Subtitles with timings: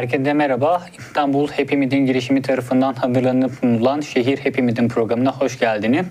[0.00, 0.82] Herkese merhaba.
[1.10, 6.06] İstanbul Hepimizin girişimi tarafından hazırlanıp sunulan Şehir Hepimizin programına hoş geldiniz.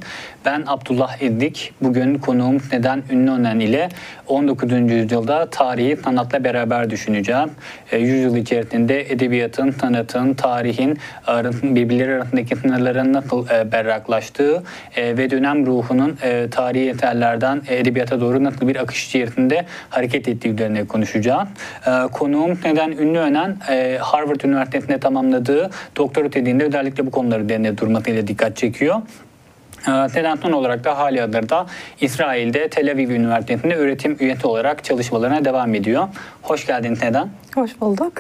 [0.46, 1.74] Ben Abdullah Eddik.
[1.82, 3.90] Bugün konuğum Neden Ünlü Önen ile
[4.28, 4.72] 19.
[4.92, 7.52] yüzyılda tarihi sanatla beraber düşüneceğim.
[7.92, 10.98] E, yüzyıl içerisinde edebiyatın, sanatın, tarihin
[11.64, 14.64] birbirleri arasındaki sınırların nasıl e, berraklaştığı
[14.96, 20.50] e, ve dönem ruhunun e, tarihi eserlerden edebiyata doğru nasıl bir akış içerisinde hareket ettiği
[20.50, 21.48] üzerine konuşacağım.
[21.88, 24.40] E, konuğum Neden Ünlü Önen e, Harvard
[24.90, 29.02] Üniversitesi'nde tamamladığı doktora tezinde özellikle bu konuları üzerine durmasıyla dikkat çekiyor.
[29.86, 31.66] Sedan son olarak da hali hazırda
[32.02, 36.08] İsrail'de Tel Aviv Üniversitesi'nde öğretim üyesi olarak çalışmalarına devam ediyor.
[36.42, 37.30] Hoş geldin Sedan.
[37.56, 38.14] Hoş bulduk.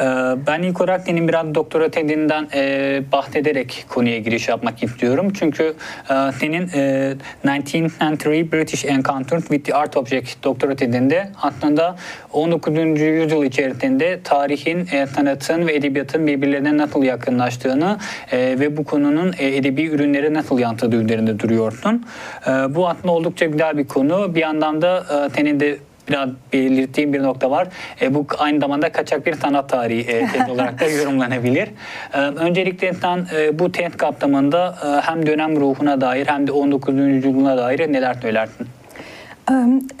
[0.00, 0.04] Ee,
[0.46, 5.32] ben ilk olarak senin biraz doktora tezinden e, bahsederek konuya giriş yapmak istiyorum.
[5.34, 5.74] Çünkü
[6.10, 11.96] e, senin 19th e, Century British Encounters with the Art Object doktora tezinde aslında
[12.32, 12.78] 19.
[13.00, 17.98] yüzyıl içerisinde tarihin, sanatın ve edebiyatın birbirlerine nasıl yakınlaştığını
[18.32, 22.06] ve bu konunun edebi ürünlere nasıl yansıdığı üzerinde duruyorsun.
[22.68, 24.34] Bu aslında oldukça güzel bir konu.
[24.34, 25.78] Bir yandan da senin de
[26.52, 27.68] belirttiğim bir nokta var.
[28.00, 31.68] E, bu aynı zamanda kaçak bir sanat tarihi e, tez olarak da yorumlanabilir.
[32.14, 36.98] E, öncelikle sen e, bu tez kapsamında e, hem dönem ruhuna dair hem de 19.
[36.98, 38.66] yüzyılına dair neler söylersin?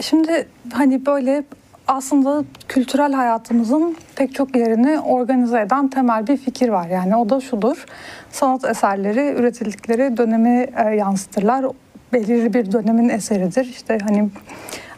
[0.00, 1.44] Şimdi hani böyle
[1.86, 6.88] aslında kültürel hayatımızın pek çok yerini organize eden temel bir fikir var.
[6.88, 7.84] Yani o da şudur.
[8.30, 11.64] Sanat eserleri üretildikleri dönemi e, yansıtırlar.
[12.12, 13.64] Belirli bir dönemin eseridir.
[13.64, 14.30] İşte hani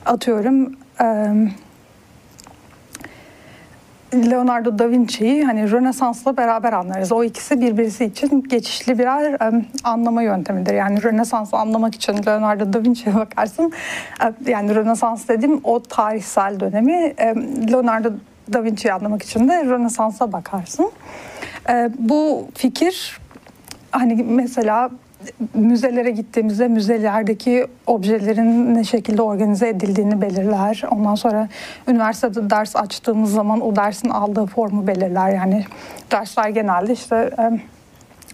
[0.06, 0.72] atıyorum
[4.14, 7.12] Leonardo da Vinci'yi hani Rönesans'la beraber anlarız.
[7.12, 9.38] O ikisi birbirisi için geçişli birer
[9.84, 10.74] anlama yöntemidir.
[10.74, 13.72] Yani Rönesans'ı anlamak için Leonardo da Vinci'ye bakarsın.
[14.46, 17.14] yani Rönesans dediğim o tarihsel dönemi
[17.72, 18.12] Leonardo
[18.52, 20.90] da Vinci'yi anlamak için de Rönesans'a bakarsın.
[21.98, 23.18] bu fikir
[23.90, 24.90] hani mesela
[25.54, 30.82] müzelere gittiğimizde müzelerdeki objelerin ne şekilde organize edildiğini belirler.
[30.90, 31.48] Ondan sonra
[31.88, 35.30] üniversitede ders açtığımız zaman o dersin aldığı formu belirler.
[35.30, 35.64] Yani
[36.12, 37.30] dersler genelde işte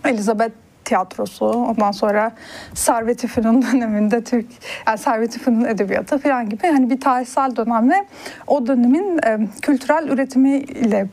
[0.04, 0.52] Elizabeth
[0.84, 2.32] tiyatrosu, ondan sonra
[2.74, 4.46] Servet İfün'ün döneminde Türk,
[4.86, 8.04] yani Servet İfün'ün edebiyatı falan gibi hani bir tarihsel dönemle
[8.46, 9.20] o dönemin
[9.62, 11.06] kültürel üretimiyle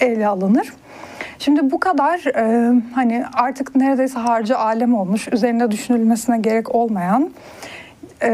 [0.00, 0.72] ele alınır.
[1.44, 7.30] Şimdi bu kadar e, hani artık neredeyse harcı alem olmuş, üzerinde düşünülmesine gerek olmayan
[8.22, 8.30] e,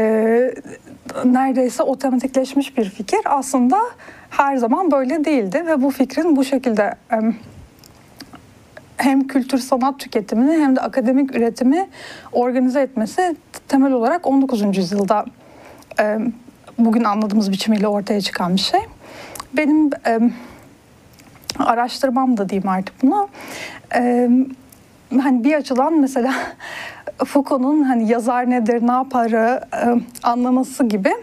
[1.25, 3.79] neredeyse otomatikleşmiş bir fikir aslında
[4.29, 7.17] her zaman böyle değildi ve bu fikrin bu şekilde e,
[8.97, 11.89] hem kültür sanat tüketimini hem de akademik üretimi
[12.31, 13.35] organize etmesi
[13.67, 14.77] temel olarak 19.
[14.77, 15.25] yüzyılda
[15.99, 16.17] e,
[16.77, 18.81] bugün anladığımız biçimiyle ortaya çıkan bir şey.
[19.53, 20.19] Benim e,
[21.67, 23.27] araştırmam da diyeyim artık buna.
[23.95, 24.29] Ee,
[25.21, 26.33] hani bir açıdan mesela
[27.25, 31.13] Foucault'un hani yazar nedir, ne yaparı e, anlaması gibi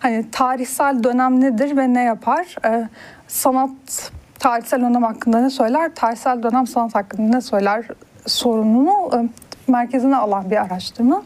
[0.00, 2.56] hani tarihsel dönem nedir ve ne yapar?
[2.64, 2.88] E,
[3.28, 5.94] sanat tarihsel dönem hakkında ne söyler?
[5.94, 7.84] Tarihsel dönem sanat hakkında ne söyler?
[8.26, 9.28] sorununu e,
[9.72, 11.22] merkezine alan bir araştırma.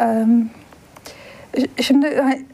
[0.00, 0.26] E,
[1.80, 2.44] şimdi hani,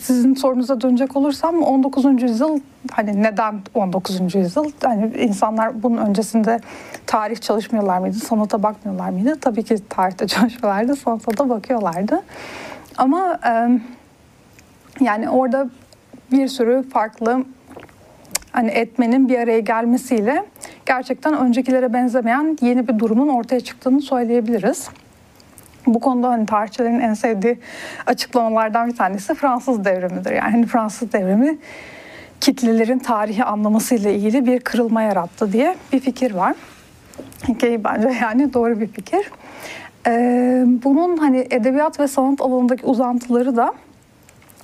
[0.00, 2.22] sizin sorunuza dönecek olursam 19.
[2.22, 2.60] yüzyıl
[2.92, 4.34] hani neden 19.
[4.34, 4.70] yüzyıl?
[4.84, 6.60] Hani insanlar bunun öncesinde
[7.06, 8.16] tarih çalışmıyorlar mıydı?
[8.16, 9.38] Sanata bakmıyorlar mıydı?
[9.40, 12.22] Tabii ki tarihte çalışıyorlardı, sanata da bakıyorlardı.
[12.98, 13.80] Ama e,
[15.00, 15.70] yani orada
[16.32, 17.44] bir sürü farklı
[18.52, 20.44] hani etmenin bir araya gelmesiyle
[20.86, 24.88] gerçekten öncekilere benzemeyen yeni bir durumun ortaya çıktığını söyleyebiliriz.
[25.86, 27.58] Bu konuda hani tarihçilerin en sevdiği
[28.06, 30.30] açıklamalardan bir tanesi Fransız devrimidir.
[30.30, 31.58] Yani hani Fransız devrimi
[32.40, 36.54] kitlelerin tarihi anlamasıyla ilgili bir kırılma yarattı diye bir fikir var.
[37.58, 39.30] Ki bence yani doğru bir fikir.
[40.06, 43.74] Ee, bunun hani edebiyat ve sanat alanındaki uzantıları da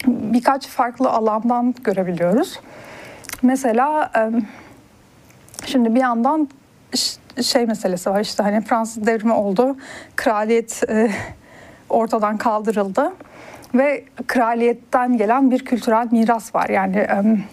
[0.06, 2.60] birkaç farklı alandan görebiliyoruz.
[3.42, 4.10] Mesela
[5.66, 6.48] şimdi bir yandan
[7.42, 8.20] şey meselesi var.
[8.20, 9.76] İşte hani Fransız devrimi oldu,
[10.16, 11.10] kraliyet e,
[11.88, 13.12] ortadan kaldırıldı.
[13.74, 16.68] Ve kraliyetten gelen bir kültürel miras var.
[16.68, 17.06] Yani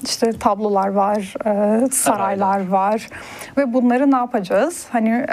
[0.03, 3.09] işte tablolar var, e, saraylar var.
[3.57, 4.85] Ve bunları ne yapacağız?
[4.91, 5.25] Hani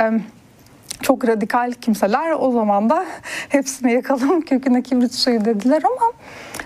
[1.02, 3.06] çok radikal kimseler o zaman da
[3.48, 6.12] hepsini yakalım köküne kibrit suyu dediler ama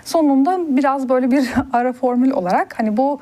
[0.05, 3.21] sonunda biraz böyle bir ara formül olarak hani bu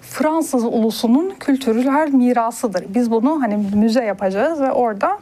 [0.00, 2.84] Fransız ulusunun kültürel mirasıdır.
[2.94, 5.18] Biz bunu hani müze yapacağız ve orada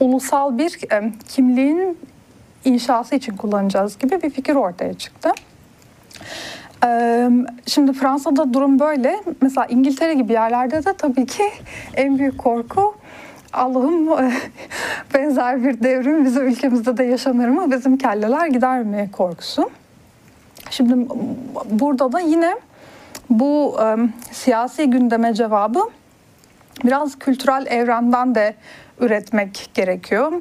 [0.00, 0.78] ulusal bir
[1.28, 1.98] kimliğin
[2.64, 5.32] inşası için kullanacağız gibi bir fikir ortaya çıktı.
[6.84, 7.30] Ee,
[7.66, 9.20] Şimdi Fransa'da durum böyle.
[9.40, 11.42] Mesela İngiltere gibi yerlerde de tabii ki
[11.94, 12.94] en büyük korku
[13.52, 14.08] Allah'ım
[15.14, 17.72] benzer bir devrim bizim ülkemizde de yaşanır mı?
[17.72, 19.70] Bizim kelleler gider mi korkusu.
[20.70, 21.08] Şimdi
[21.70, 22.56] burada da yine
[23.30, 23.96] bu e,
[24.32, 25.80] siyasi gündeme cevabı
[26.84, 28.54] biraz kültürel evrenden de
[29.00, 30.32] üretmek gerekiyor.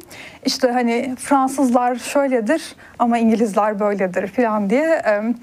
[0.46, 5.34] İşte hani Fransızlar şöyledir ama İngilizler böyledir falan diye e,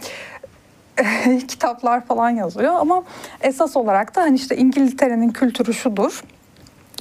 [1.49, 3.03] kitaplar falan yazıyor ama
[3.41, 6.23] esas olarak da hani işte İngiltere'nin kültürü şudur.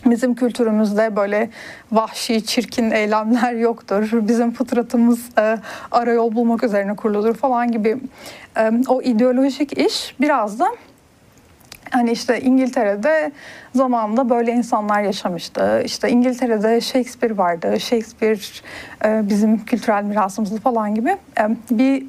[0.06, 1.50] Bizim kültürümüzde böyle
[1.92, 4.10] vahşi, çirkin eylemler yoktur.
[4.12, 5.58] Bizim fıtratımız e,
[5.92, 7.98] arayol bulmak üzerine kuruludur falan gibi
[8.58, 10.68] e, o ideolojik iş biraz da
[11.92, 13.32] Hani işte İngiltere'de
[13.76, 15.82] zamanında böyle insanlar yaşamıştı.
[15.86, 17.80] İşte İngiltere'de Shakespeare vardı.
[17.80, 18.40] Shakespeare
[19.06, 22.06] e, bizim kültürel mirasımızı falan gibi e, bir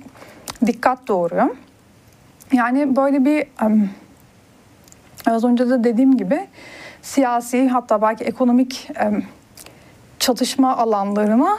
[0.67, 1.57] dikkat doğuruyor.
[2.53, 3.89] Yani böyle bir e,
[5.27, 6.47] az önce de dediğim gibi
[7.07, 8.89] siyasi hatta belki ekonomik
[10.19, 11.59] çatışma alanlarına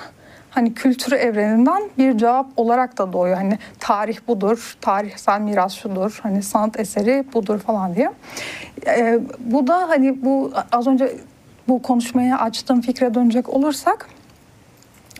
[0.50, 3.38] hani kültür evreninden bir cevap olarak da doğuyor.
[3.38, 8.12] Hani tarih budur, tarihsel miras şudur, hani sanat eseri budur falan diye.
[8.88, 11.16] Ee, bu da hani bu az önce
[11.68, 14.10] bu konuşmaya açtığım fikre dönecek olursak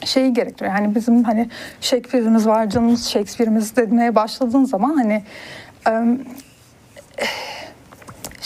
[0.06, 0.76] şeyi gerektiriyor.
[0.76, 1.50] Yani bizim hani
[1.82, 5.24] Shakespeare'imiz var, canımız Shakespeare'imiz demeye başladığın zaman hani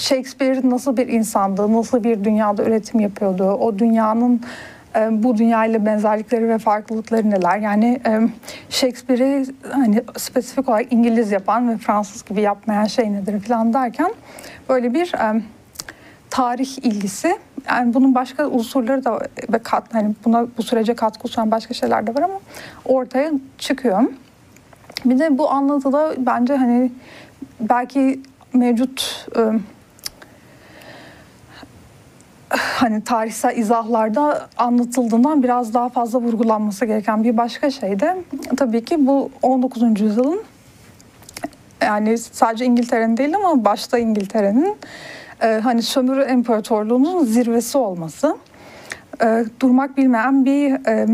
[0.01, 4.41] Shakespeare nasıl bir insandı, nasıl bir dünyada üretim yapıyordu, o dünyanın
[4.95, 7.57] e, bu dünyayla benzerlikleri ve farklılıkları neler?
[7.57, 8.19] Yani e,
[8.69, 14.11] Shakespeare'i hani spesifik olarak İngiliz yapan ve Fransız gibi yapmayan şey nedir falan derken
[14.69, 15.41] böyle bir e,
[16.29, 17.37] tarih ilgisi.
[17.67, 19.19] Yani bunun başka unsurları da
[19.53, 22.39] ve kat hani buna bu sürece katkı sunan başka şeyler de var ama
[22.85, 24.01] ortaya çıkıyor.
[25.05, 26.91] Bir de bu anlatıda bence hani
[27.59, 28.19] belki
[28.53, 29.27] mevcut
[32.57, 38.17] hani tarihsel izahlarda anlatıldığından biraz daha fazla vurgulanması gereken bir başka şey de
[38.57, 40.01] tabii ki bu 19.
[40.01, 40.43] yüzyılın
[41.81, 44.77] yani sadece İngiltere'nin değil ama başta İngiltere'nin
[45.41, 48.37] e, hani sömürü imparatorluğunun zirvesi olması.
[49.23, 51.07] E, durmak bilmeyen bir e,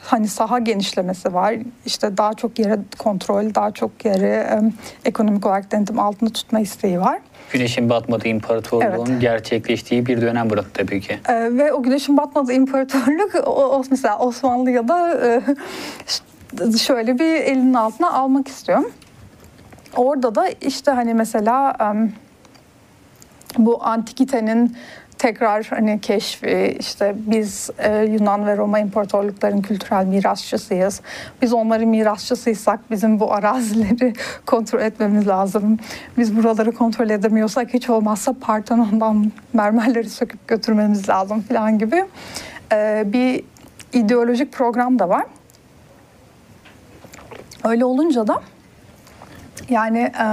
[0.00, 1.54] hani saha genişlemesi var.
[1.86, 4.58] İşte daha çok yere kontrol, daha çok yere e,
[5.04, 7.18] ekonomik olarak denetim altında tutma isteği var.
[7.52, 9.20] Güneşin batmadığı imparatorluğun evet.
[9.20, 11.18] gerçekleştiği bir dönem burası tabii ki.
[11.28, 15.42] E, ve o güneşin batmadığı imparatorluk o, o mesela Osmanlı'ya da e,
[16.78, 18.90] şöyle bir elinin altına almak istiyorum.
[19.96, 21.86] Orada da işte hani mesela e,
[23.58, 24.76] bu antikitenin
[25.18, 31.00] tekrar hani keşfi işte biz e, Yunan ve Roma imparatorlukların kültürel mirasçısıyız.
[31.42, 34.12] Biz onların mirasçısıysak bizim bu arazileri
[34.46, 35.78] kontrol etmemiz lazım.
[36.18, 42.04] Biz buraları kontrol edemiyorsak hiç olmazsa Partenon'dan mermerleri söküp götürmemiz lazım falan gibi
[42.72, 43.44] e, bir
[43.92, 45.24] ideolojik program da var.
[47.64, 48.40] Öyle olunca da
[49.68, 50.26] yani e,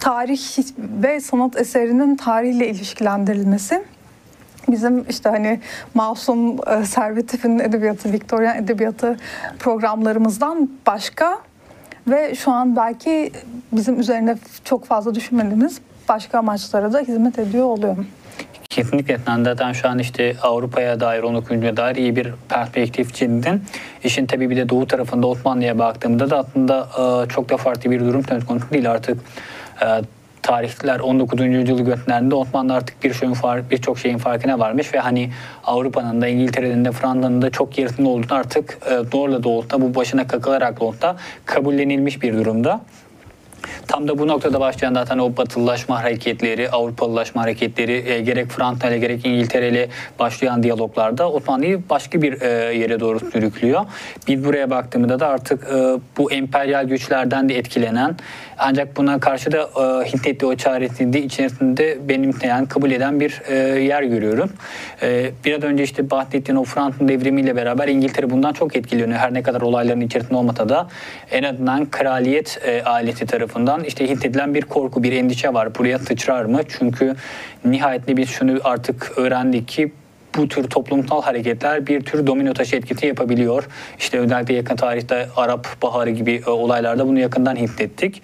[0.00, 0.40] tarih
[0.78, 3.84] ve sanat eserinin tarihle ilişkilendirilmesi
[4.68, 5.60] bizim işte hani
[5.94, 9.16] Masum e, Servetif'in edebiyatı, Victorian edebiyatı
[9.58, 11.38] programlarımızdan başka
[12.08, 13.32] ve şu an belki
[13.72, 17.96] bizim üzerine çok fazla düşünmediğimiz başka amaçlara da hizmet ediyor oluyor.
[18.70, 21.50] Kesinlikle zaten şu an işte Avrupa'ya dair, 19.
[21.50, 23.62] dair iyi bir perspektif çizdin.
[24.04, 28.00] İşin tabii bir de doğu tarafında Osmanlı'ya baktığımda da aslında e, çok da farklı bir
[28.00, 29.18] durum söz konusu değil artık
[29.82, 29.86] e,
[30.42, 31.40] tarihler 19.
[31.40, 35.30] yüzyılı gösterdiğinde Osmanlı artık bir şeyin fark, birçok şeyin farkına varmış ve hani
[35.64, 40.26] Avrupa'nın da İngiltere'nin de Fransa'nın da çok gerisinde olduğunu artık e, zorla da bu başına
[40.26, 41.16] kakılarak da
[41.46, 42.80] kabullenilmiş bir durumda.
[43.86, 48.98] Tam da bu noktada başlayan zaten o batılılaşma hareketleri, Avrupalılaşma hareketleri e, gerek Fransa ile
[48.98, 53.84] gerek İngiltere ile başlayan diyaloglarda Osmanlı'yı başka bir e, yere doğru sürüklüyor.
[54.28, 58.16] Biz buraya baktığımızda da artık e, bu emperyal güçlerden de etkilenen
[58.58, 64.02] ancak buna karşı da e, Hintli o çaresizliği içerisinde benimseyen, kabul eden bir e, yer
[64.02, 64.50] görüyorum.
[65.02, 69.18] E, biraz önce işte bahsettiğin o Fransız devrimiyle beraber İngiltere bundan çok etkileniyor.
[69.18, 70.88] Her ne kadar olayların içerisinde olmasa da
[71.30, 75.74] en azından kraliyet e, ailesi tarafından işte hissedilen bir korku, bir endişe var.
[75.74, 76.60] Buraya sıçrar mı?
[76.68, 77.14] Çünkü
[77.64, 79.92] nihayetinde biz şunu artık öğrendik ki
[80.36, 83.68] bu tür toplumsal hareketler bir tür domino taşı etkisi yapabiliyor.
[83.98, 88.22] İşte özellikle yakın tarihte Arap Baharı gibi e, olaylarda bunu yakından hissettik.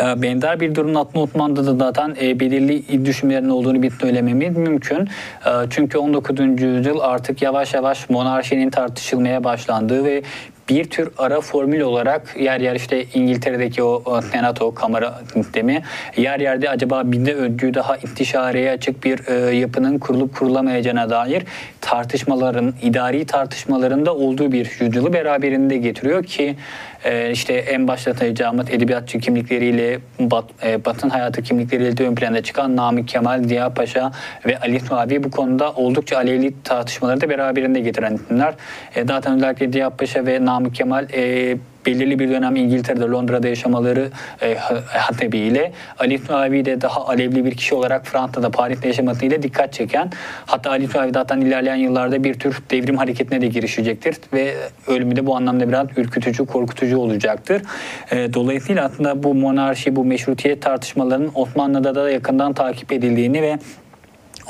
[0.00, 5.08] Ee, benzer bir durum altında Osmanlı'da da zaten e, belirli düşümlerin olduğunu bir söylememiz mümkün.
[5.46, 6.40] Ee, çünkü 19.
[6.40, 10.22] yüzyıl artık yavaş yavaş monarşinin tartışılmaya başlandığı ve
[10.70, 15.82] bir tür ara formül olarak yer yer işte İngiltere'deki o, senato kamera sistemi
[16.16, 21.42] yer yerde acaba binde öncü daha istişareye açık bir e, yapının kurulup kurulamayacağına dair
[21.80, 26.56] tartışmaların idari tartışmalarında olduğu bir yüzyılı beraberinde getiriyor ki
[27.04, 32.42] e, işte en başta sayacağımız edebiyatçı kimlikleriyle Bat, e, Batın hayatı kimlikleriyle de ön plana
[32.42, 34.12] çıkan Namık Kemal, Ziya Paşa
[34.46, 38.54] ve Ali Suavi bu konuda oldukça alevli tartışmaları da beraberinde getiren isimler.
[38.94, 44.10] E, zaten özellikle Ziya Paşa ve Namık Kemal e, belirli bir dönem İngiltere'de, Londra'da yaşamaları
[44.42, 44.54] e,
[44.86, 50.10] hasebiyle Ali Suavi de daha alevli bir kişi olarak Fransa'da, Paris'te yaşamasıyla dikkat çeken
[50.46, 54.54] hatta Ali Suavi zaten ilerleyen yıllarda bir tür devrim hareketine de girişecektir ve
[54.86, 57.62] ölümü de bu anlamda biraz ürkütücü, korkutucu olacaktır.
[58.10, 63.58] E, dolayısıyla aslında bu monarşi, bu meşrutiyet tartışmalarının Osmanlı'da da yakından takip edildiğini ve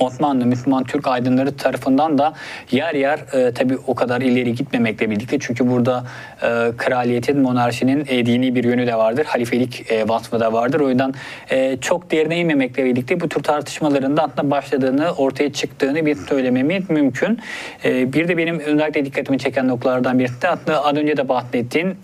[0.01, 2.33] Osmanlı, Müslüman, Türk aydınları tarafından da
[2.71, 6.05] yer yer e, tabi o kadar ileri gitmemekle birlikte çünkü burada
[6.43, 9.25] e, kraliyetin, monarşinin e, dini bir yönü de vardır.
[9.25, 10.81] Halifelik e, vasfı da vardır.
[10.81, 11.15] O yüzden
[11.51, 16.91] e, çok derine inmemekle birlikte bu tür tartışmaların da aslında başladığını, ortaya çıktığını bir söylememiz
[16.91, 17.39] mümkün.
[17.85, 21.95] E, bir de benim özellikle dikkatimi çeken noktalardan birisi de aslında az önce de bahsettiğin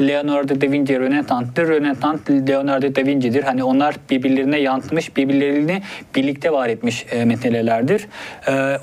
[0.00, 1.68] Leonardo da Vinci Rönesans'tır.
[1.68, 3.42] Rönesans Leonardo da Vinci'dir.
[3.42, 5.82] Hani onlar birbirlerine yansımış, birbirlerini
[6.14, 8.06] birlikte var etmiş e, meselelerdir.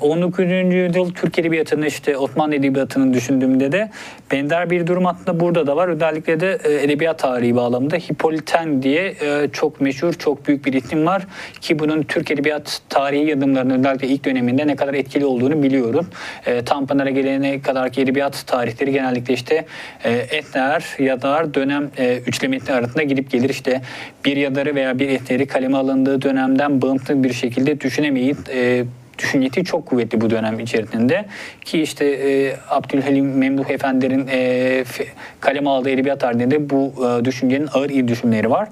[0.00, 0.44] 19.
[0.44, 3.90] Ee, yüzyıl Türk Edebiyatı'nın işte Osmanlı Edebiyatı'nın düşündüğümde de
[4.32, 5.88] benzer bir durum aslında burada da var.
[5.88, 11.06] Özellikle de e, edebiyat tarihi bağlamında Hipoliten diye e, çok meşhur, çok büyük bir isim
[11.06, 11.22] var
[11.60, 16.06] ki bunun Türk Edebiyat tarihi yadımlarının özellikle ilk döneminde ne kadar etkili olduğunu biliyorum.
[16.46, 19.64] E, Tanpınar'a gelene kadar ki edebiyat tarihleri genellikle işte
[20.30, 21.90] eser, yazar, dönem
[22.26, 23.48] üçlemesi arasında gidip gelir.
[23.48, 23.80] işte
[24.24, 28.84] bir yazarı veya bir eseri kaleme alındığı dönemden bağımsız bir şekilde düşünemeyiz e,
[29.18, 31.24] düşüncesi çok kuvvetli bu dönem içerisinde.
[31.64, 34.84] Ki işte e, Abdülhalim Memduh Efendi'nin e,
[35.40, 38.68] kaleme aldığı edebiyat tarihinde bu e, düşüncenin ağır iyi düşünmeleri var.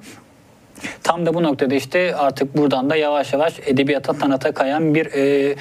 [1.02, 5.54] Tam da bu noktada işte artık buradan da yavaş yavaş edebiyata sanata kayan bir e,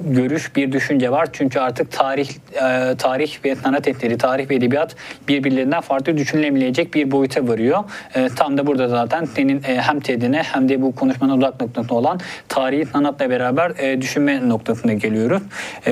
[0.00, 1.28] görüş, bir düşünce var.
[1.32, 4.96] Çünkü artık tarih e, tarih ve sanat eseri, tarih ve edebiyat
[5.28, 7.84] birbirlerinden farklı düşünülemeyecek bir boyuta varıyor.
[8.14, 11.94] E, tam da burada zaten senin e, hem tedine hem de bu konuşmanın odak noktasında
[11.94, 15.42] olan tarihi sanatla beraber düşünme noktasına geliyoruz.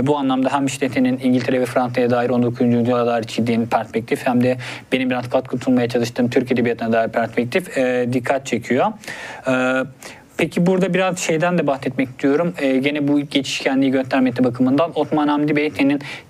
[0.02, 2.66] Bu anlamda hem işte senin İngiltere ve Fransa'ya dair 19.
[2.66, 4.56] yüzyıla dair çizdiğin perspektif hem de
[4.92, 7.76] benim biraz katkı sunmaya çalıştığım Türk Edebiyatı'na dair perspektif
[8.12, 8.86] dikkat çekiyor.
[10.38, 12.54] Peki burada biraz şeyden de bahsetmek istiyorum.
[12.58, 15.70] Ee, gene bu geçişkenliği göstermesi bakımından Osman Hamdi Bey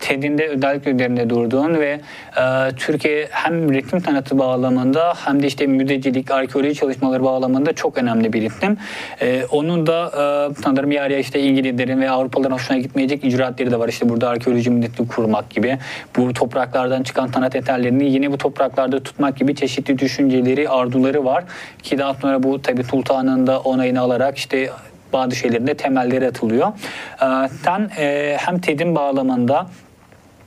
[0.00, 2.00] TED'inde özellikle üzerinde durduğun ve
[2.36, 8.32] e, Türkiye hem resim sanatı bağlamında hem de işte müzecilik, arkeoloji çalışmaları bağlamında çok önemli
[8.32, 8.76] bir isim.
[9.20, 13.78] E, onun da e, sanırım yer yer işte İngilizlerin ve Avrupalıların hoşuna gitmeyecek icraatleri de
[13.78, 13.88] var.
[13.88, 15.78] İşte burada arkeoloji müzesi kurmak gibi.
[16.16, 21.44] Bu topraklardan çıkan sanat eserlerini yine bu topraklarda tutmak gibi çeşitli düşünceleri, arzuları var.
[21.82, 24.70] Ki daha sonra bu tabi sultanın da onayını eline alarak işte
[25.12, 26.68] bazı şeylerin de temelleri atılıyor.
[27.22, 29.66] Ee, sen e, hem TED'in bağlamında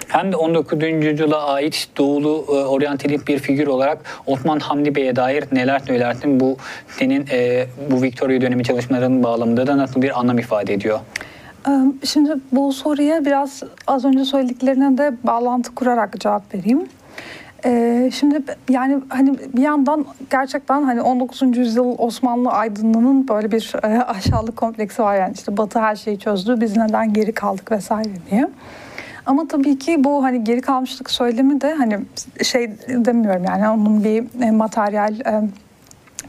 [0.07, 0.83] hem de 19.
[0.83, 6.39] yüzyıla ait doğulu e, oryantalist bir figür olarak Osman Hamdi Bey'e dair neler söylersin?
[6.39, 10.99] Bu senin e, bu Victoria dönemi çalışmalarının bağlamında da nasıl bir anlam ifade ediyor?
[12.05, 16.87] Şimdi bu soruya biraz az önce söylediklerine de bağlantı kurarak cevap vereyim.
[17.65, 21.57] Ee, şimdi yani hani bir yandan gerçekten hani 19.
[21.57, 26.61] yüzyıl Osmanlı aydınlığının böyle bir e, aşağılık kompleksi var yani işte Batı her şeyi çözdü
[26.61, 28.47] biz neden geri kaldık vesaire diye.
[29.25, 31.99] Ama tabii ki bu hani geri kalmışlık söylemi de hani
[32.43, 35.41] şey demiyorum yani onun bir e, materyal e,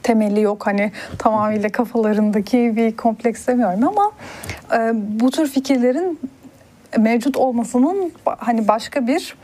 [0.02, 4.12] temeli yok hani tamamıyla kafalarındaki bir kompleks demiyorum ama
[4.72, 6.18] e, bu tür fikirlerin
[6.98, 9.36] mevcut olmasının hani başka bir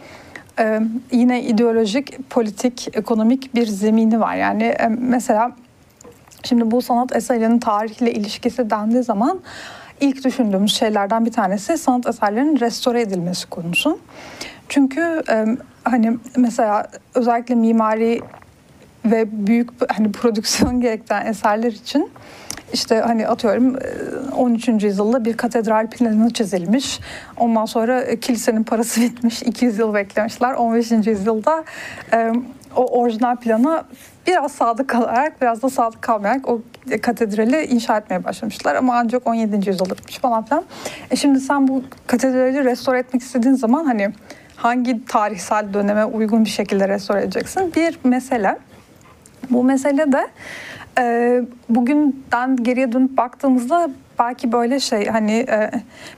[1.12, 4.36] yine ideolojik, politik, ekonomik bir zemini var.
[4.36, 5.52] Yani mesela
[6.44, 9.40] şimdi bu sanat eserinin tarihle ilişkisi dendiği zaman
[10.00, 13.98] ilk düşündüğümüz şeylerden bir tanesi sanat eserlerinin restore edilmesi konusu.
[14.68, 15.22] Çünkü
[15.84, 18.20] hani mesela özellikle mimari
[19.04, 22.10] ve büyük hani prodüksiyon gerektiren eserler için
[22.72, 23.76] işte hani atıyorum
[24.36, 24.68] 13.
[24.68, 27.00] E, yüzyılda bir katedral planı çizilmiş.
[27.36, 29.42] Ondan sonra e, kilisenin parası bitmiş.
[29.42, 30.54] 200 yıl beklemişler.
[30.54, 30.90] 15.
[30.90, 31.64] yüzyılda
[32.12, 32.32] e,
[32.76, 33.84] o orijinal plana
[34.26, 36.60] biraz sadık kalarak biraz da sadık kalmayarak o
[37.02, 39.68] katedrali inşa etmeye başlamışlar ama ancak 17.
[39.68, 40.64] yüzyılda bitmiş falan filan.
[41.10, 44.12] E şimdi sen bu katedrali restore etmek istediğin zaman hani
[44.56, 47.72] hangi tarihsel döneme uygun bir şekilde restore edeceksin?
[47.76, 48.58] Bir mesele.
[49.50, 50.28] Bu mesele de
[50.98, 55.70] e, bugünden geriye dönüp baktığımızda belki böyle şey hani e,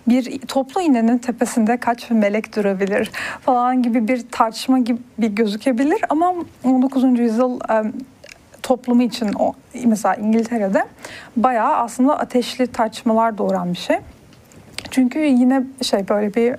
[0.09, 7.19] bir toplu iğnenin tepesinde kaç melek durabilir falan gibi bir tartışma gibi gözükebilir ama 19.
[7.19, 7.93] yüzyıl e,
[8.63, 9.53] toplumu için o
[9.85, 10.85] mesela İngiltere'de
[11.37, 13.97] bayağı aslında ateşli tartışmalar doğuran bir şey.
[14.91, 16.55] Çünkü yine şey böyle bir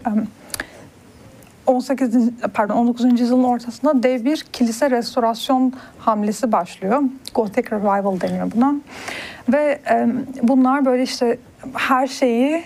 [1.70, 2.30] 18.
[2.54, 3.22] pardon 19.
[3.22, 7.04] yüzyılın ortasında dev bir kilise restorasyon hamlesi başlıyor.
[7.36, 8.76] Gothic Revival deniyor buna.
[9.54, 9.82] Ve
[10.44, 11.38] bunlar böyle işte
[11.74, 12.64] her şeyi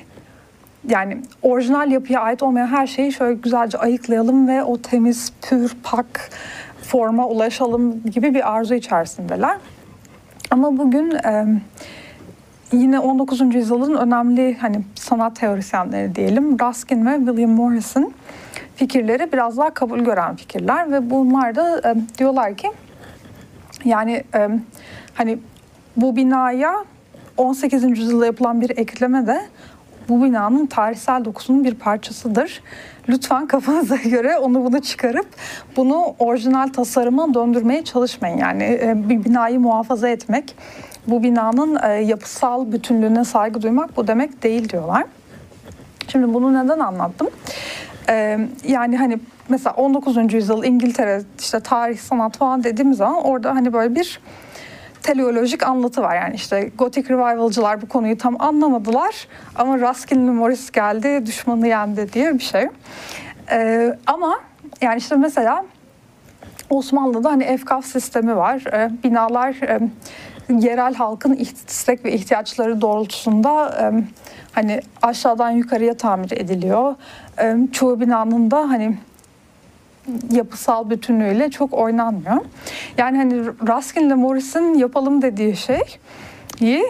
[0.88, 6.30] yani orijinal yapıya ait olmayan her şeyi şöyle güzelce ayıklayalım ve o temiz, pür, pak
[6.82, 9.58] forma ulaşalım gibi bir arzu içerisindeler.
[10.52, 11.18] Ama bugün
[12.72, 13.56] yine 19.
[13.56, 18.14] yüzyılın önemli hani sanat teorisyenleri diyelim Ruskin ve William Morrison
[18.76, 22.72] fikirleri biraz daha kabul gören fikirler ve bunlar da e, diyorlar ki
[23.86, 24.50] yani e,
[25.14, 25.40] hani
[25.98, 26.86] bu binaya
[27.38, 27.84] 18.
[27.84, 29.42] yüzyılda yapılan bir ekleme de
[30.10, 32.62] bu binanın tarihsel dokusunun bir parçasıdır.
[33.10, 35.28] Lütfen kafanıza göre onu bunu çıkarıp
[35.78, 38.38] bunu orijinal tasarıma döndürmeye çalışmayın.
[38.38, 40.56] Yani e, bir binayı muhafaza etmek,
[41.08, 45.06] bu binanın e, yapısal bütünlüğüne saygı duymak bu demek değil diyorlar.
[46.08, 47.28] Şimdi bunu neden anlattım?
[48.10, 49.20] Ee, yani hani
[49.50, 50.34] mesela 19.
[50.34, 54.20] yüzyıl İngiltere işte tarih sanat falan dediğimiz zaman orada hani böyle bir
[55.04, 56.16] teleolojik anlatı var.
[56.16, 62.14] Yani işte Gothic Revival'cılar bu konuyu tam anlamadılar ama Ruskin ve Morris geldi düşmanı yendi
[62.14, 62.68] diye bir şey.
[63.52, 64.40] Ee, ama
[64.82, 65.66] yani işte mesela
[66.70, 68.64] Osmanlı'da hani efkaf sistemi var.
[68.74, 69.80] Ee, binalar e,
[70.50, 74.04] yerel halkın istek ve ihtiyaçları doğrultusunda e,
[74.52, 76.96] hani aşağıdan yukarıya tamir ediliyor.
[77.42, 78.98] E, çoğu binanın da hani
[80.32, 82.38] yapısal bütünlüğüyle çok oynanmıyor.
[82.98, 85.82] Yani hani Ruskin ile Morris'in yapalım dediği şey
[86.60, 86.84] iyi.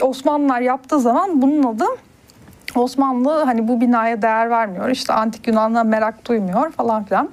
[0.00, 1.84] Osmanlılar yaptığı zaman bunun adı
[2.74, 4.88] Osmanlı hani bu binaya değer vermiyor.
[4.88, 7.30] İşte antik Yunan'a merak duymuyor falan filan.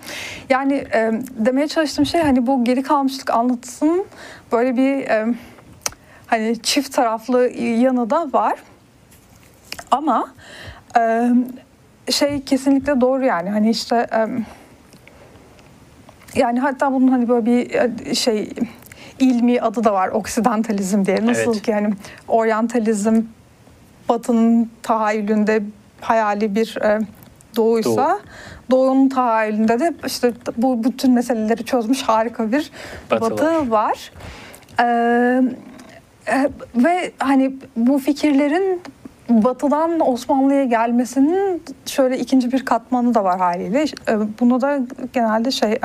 [0.49, 4.05] Yani e, demeye çalıştığım şey hani bu geri kalmışlık anlatısının
[4.51, 5.35] böyle bir e,
[6.27, 8.59] hani çift taraflı yanı da var.
[9.91, 10.27] Ama
[10.97, 11.29] e,
[12.11, 14.27] şey kesinlikle doğru yani hani işte e,
[16.39, 18.49] yani hatta bunun hani böyle bir e, şey
[19.19, 21.25] ilmi adı da var oksidantalizm diye.
[21.25, 21.61] Nasıl evet.
[21.61, 21.93] ki yani
[22.27, 23.21] oryantalizm
[24.09, 25.63] Batı'nın tahayyülünde
[26.01, 26.99] hayali bir e,
[27.55, 28.19] doğuysa
[28.71, 28.77] Doğu.
[28.79, 32.71] Doğu'nun tahayyülünde de işte bu bütün meseleleri çözmüş harika bir
[33.11, 33.67] Batı, batı var.
[33.67, 34.11] var.
[34.79, 35.41] Ee,
[36.27, 38.81] e, ve hani bu fikirlerin
[39.29, 43.83] Batı'dan Osmanlı'ya gelmesinin şöyle ikinci bir katmanı da var haliyle.
[43.83, 44.79] E, bunu da
[45.13, 45.79] genelde şey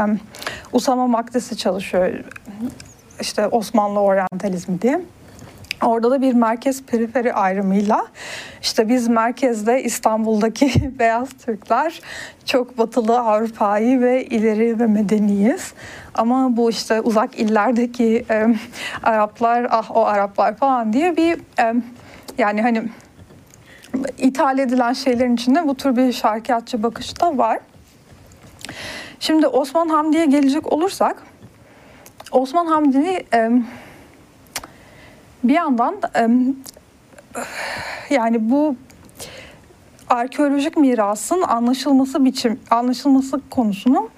[0.72, 2.12] Usama Makdisi çalışıyor.
[3.20, 5.00] İşte Osmanlı oryantalizmi diye.
[5.82, 8.06] Orada da bir merkez periferi ayrımıyla
[8.62, 12.00] işte biz merkezde İstanbul'daki beyaz Türkler
[12.44, 15.72] çok batılı Avrupa'yı ve ileri ve medeniyiz.
[16.14, 18.46] Ama bu işte uzak illerdeki e,
[19.02, 21.74] Araplar ah o Araplar falan diye bir e,
[22.38, 22.82] yani hani
[24.18, 27.58] ithal edilen şeylerin içinde bu tür bir şarkiyatçı bakış da var.
[29.20, 31.22] Şimdi Osman Hamdi'ye gelecek olursak
[32.32, 33.50] Osman Hamdi'ni e,
[35.44, 35.96] bir yandan
[38.11, 38.76] yani bu
[40.09, 44.09] arkeolojik mirasın anlaşılması biçim anlaşılması konusunu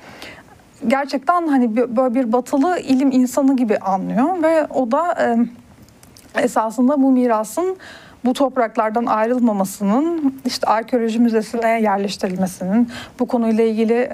[0.89, 5.37] gerçekten hani böyle bir batılı ilim insanı gibi anlıyor ve o da
[6.39, 7.77] esasında bu mirasın
[8.25, 14.11] bu topraklardan ayrılmamasının işte arkeoloji müzesine yerleştirilmesinin bu konuyla ilgili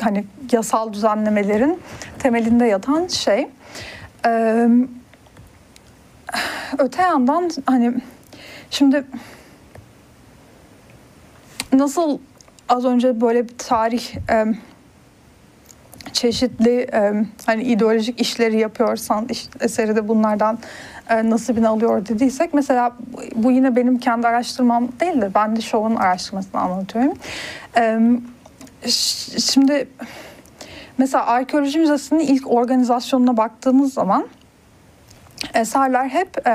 [0.00, 1.78] hani yasal düzenlemelerin
[2.18, 3.48] temelinde yatan şey
[6.78, 7.94] öte yandan hani
[8.70, 9.04] şimdi
[11.72, 12.18] nasıl
[12.68, 14.46] az önce böyle bir tarih e,
[16.12, 17.12] çeşitli e,
[17.46, 20.58] hani ideolojik işleri yapıyorsan iş, eseri de bunlardan
[21.10, 22.96] e, nasibini alıyor dediysek mesela
[23.34, 27.14] bu yine benim kendi araştırmam değil de ben de şovun araştırmasını anlatıyorum.
[27.76, 28.00] E,
[29.38, 29.88] şimdi
[30.98, 34.26] mesela arkeoloji müzesinin ilk organizasyonuna baktığımız zaman
[35.54, 36.46] eserler hep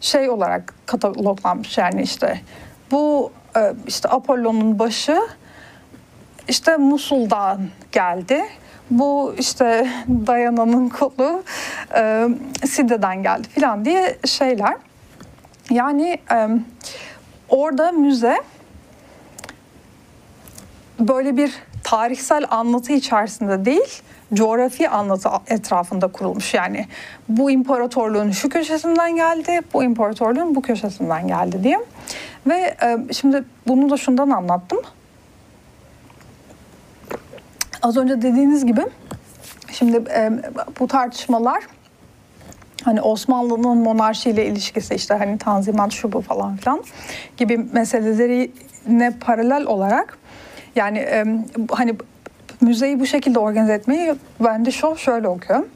[0.00, 2.40] şey olarak kataloglanmış yani işte
[2.90, 5.20] bu e, işte Apollon'un başı
[6.48, 7.60] işte Musul'dan
[7.92, 8.44] geldi.
[8.90, 9.88] Bu işte
[10.26, 11.42] Dayana'nın kolu
[11.94, 12.28] e,
[12.66, 14.74] Side'den geldi filan diye şeyler.
[15.70, 16.48] Yani e,
[17.48, 18.36] orada müze
[21.00, 24.02] böyle bir tarihsel anlatı içerisinde değil,
[24.34, 26.54] coğrafi anlatı etrafında kurulmuş.
[26.54, 26.86] Yani
[27.28, 31.78] bu imparatorluğun şu köşesinden geldi, bu imparatorluğun bu köşesinden geldi diye.
[32.46, 34.78] Ve e, şimdi bunu da şundan anlattım.
[37.82, 38.82] Az önce dediğiniz gibi
[39.72, 40.30] şimdi e,
[40.80, 41.62] bu tartışmalar
[42.84, 46.84] hani Osmanlı'nın monarşiyle ilişkisi işte hani tanzimat şu bu falan filan
[47.36, 50.18] gibi meselelerine paralel olarak
[50.76, 51.24] yani e,
[51.70, 51.96] hani
[52.60, 55.68] müzeyi bu şekilde organize etmeyi ben de şu şöyle okuyorum.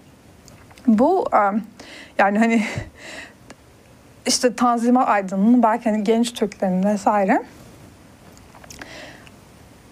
[0.86, 1.28] Bu
[2.18, 2.62] yani hani
[4.26, 7.42] işte Tanzimat Aydın'ın belki hani genç Türklerin vesaire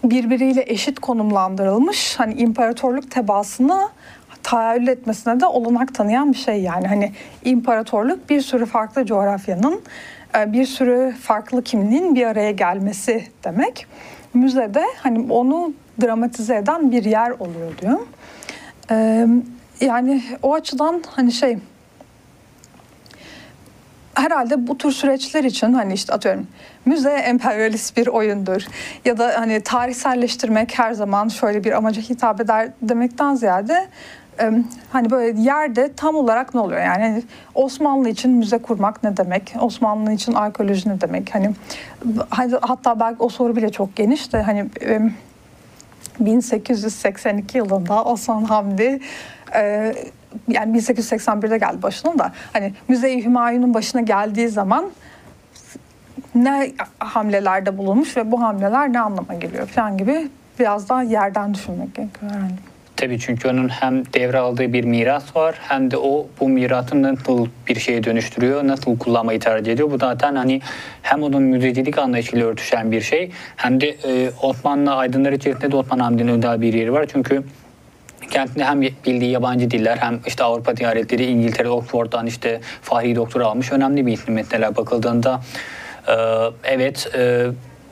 [0.05, 3.89] birbiriyle eşit konumlandırılmış hani imparatorluk tebaasını
[4.43, 7.13] tahayyül etmesine de olanak tanıyan bir şey yani hani
[7.45, 9.83] imparatorluk bir sürü farklı coğrafyanın
[10.47, 13.87] bir sürü farklı kimliğin bir araya gelmesi demek.
[14.35, 15.73] Müzede hani onu
[16.03, 17.99] dramatize eden bir yer oluyor diyor.
[18.91, 19.27] Ee,
[19.81, 21.59] yani o açıdan hani şey
[24.15, 26.47] herhalde bu tür süreçler için hani işte atıyorum
[26.85, 28.63] müze emperyalist bir oyundur
[29.05, 33.89] ya da hani tarihselleştirmek her zaman şöyle bir amaca hitap eder demekten ziyade
[34.93, 36.81] hani böyle yerde tam olarak ne oluyor?
[36.81, 37.23] Yani hani
[37.55, 39.55] Osmanlı için müze kurmak ne demek?
[39.61, 41.35] Osmanlı için arkeoloji ne demek?
[41.35, 41.55] Hani
[42.61, 44.67] hatta belki o soru bile çok geniş de hani
[46.21, 49.01] 1882 yılında Osman Hamdi
[49.55, 49.95] e,
[50.49, 54.91] yani 1881'de geldi başına da hani Müze-i Hümayun'un başına geldiği zaman
[56.35, 60.29] ne hamlelerde bulunmuş ve bu hamleler ne anlama geliyor falan gibi
[60.59, 62.53] biraz daha yerden düşünmek gerekiyor yani.
[63.01, 67.81] Tabii çünkü onun hem devraldığı bir miras var hem de o bu mirasını nasıl bir
[67.81, 69.91] şeye dönüştürüyor, nasıl kullanmayı tercih ediyor.
[69.91, 70.61] Bu zaten hani
[71.03, 75.99] hem onun müzecilik anlayışıyla örtüşen bir şey hem de e, Osmanlı aydınları içerisinde de Osman
[75.99, 77.07] Hamdi'nin özel bir yeri var.
[77.13, 77.43] Çünkü
[78.31, 83.73] kendine hem bildiği yabancı diller hem işte Avrupa ziyaretleri İngiltere, Oxford'dan işte Fahri Doktor almış.
[83.73, 85.41] Önemli bir isim mesela bakıldığında.
[86.09, 86.15] E,
[86.65, 87.47] evet e,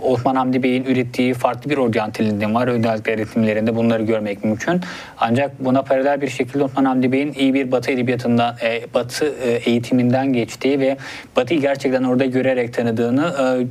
[0.07, 2.69] Osman Hamdi Bey'in ürettiği farklı bir oryantalizm var.
[2.69, 4.81] Özellikle resimlerinde bunları görmek mümkün.
[5.19, 9.51] Ancak buna paralel bir şekilde Osman Hamdi Bey'in iyi bir Batı edebiyatından, e, Batı e,
[9.51, 10.97] eğitiminden geçtiği ve
[11.37, 13.67] Batı'yı gerçekten orada görerek tanıdığını e,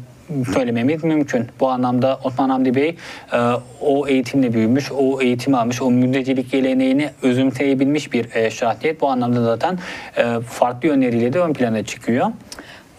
[0.54, 1.48] söylememiz mümkün.
[1.60, 2.95] Bu anlamda Osman Hamdi Bey
[3.34, 3.38] e,
[3.82, 9.02] o eğitimle büyümüş, o eğitimi almış, o müzdecilik geleneğini özümseyebilmiş bir e, şahsiyet.
[9.02, 9.80] Bu anlamda zaten
[10.17, 12.28] e, farklı yönleriyle de ön plana çıkıyor.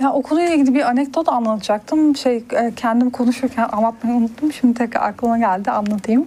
[0.00, 2.16] Ya o ilgili bir anekdot anlatacaktım.
[2.16, 4.52] Şey e, kendim konuşurken anlatmayı unuttum.
[4.52, 6.26] Şimdi tekrar aklıma geldi anlatayım.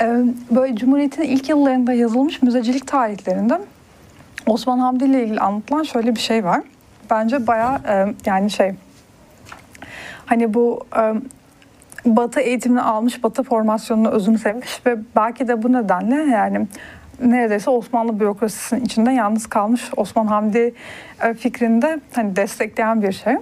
[0.00, 3.60] E, böyle Cumhuriyet'in ilk yıllarında yazılmış müzecilik tarihlerinde
[4.46, 6.60] Osman Hamdi ile ilgili anlatılan şöyle bir şey var.
[7.10, 8.74] Bence bayağı e, yani şey
[10.26, 10.86] hani bu
[12.06, 16.66] Batı eğitimini almış, Batı formasyonunu özümsemiş ve belki de bu nedenle yani
[17.20, 20.74] neredeyse Osmanlı bürokrasisinin içinde yalnız kalmış Osman Hamdi
[21.22, 23.36] e, fikrinde hani destekleyen bir şey.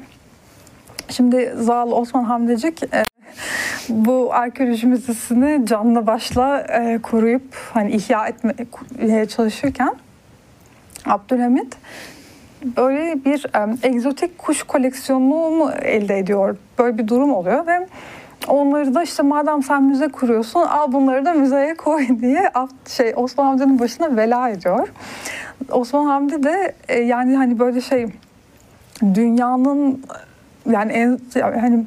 [1.08, 3.06] Şimdi Zal Osman Hamdicik e,
[3.88, 9.96] bu arkeoloji müzesini canlı başla e, koruyup hani ihya etmeye çalışırken
[11.06, 11.76] Abdülhamit
[12.76, 13.46] böyle bir
[13.82, 16.56] egzotik kuş koleksiyonunu elde ediyor?
[16.78, 17.86] Böyle bir durum oluyor ve
[18.48, 22.50] Onları da işte madem sen müze kuruyorsun al bunları da müzeye koy diye
[22.88, 24.88] şey Osman Hamdi'nin başına vela ediyor.
[25.70, 28.06] Osman Hamdi de e, yani hani böyle şey
[29.14, 30.02] dünyanın
[30.70, 31.84] yani en hani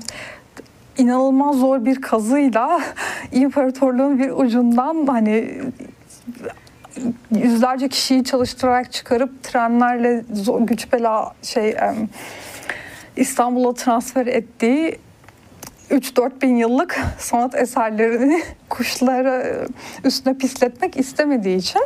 [0.97, 2.81] inanılmaz zor bir kazıyla
[3.31, 5.61] imparatorluğun bir ucundan hani
[7.31, 10.23] yüzlerce kişiyi çalıştırarak çıkarıp trenlerle
[10.59, 11.75] güç bela şey
[13.15, 14.99] İstanbul'a transfer ettiği
[15.91, 19.43] 3-4 bin yıllık sanat eserlerini kuşlara
[20.03, 21.81] üstüne pisletmek istemediği için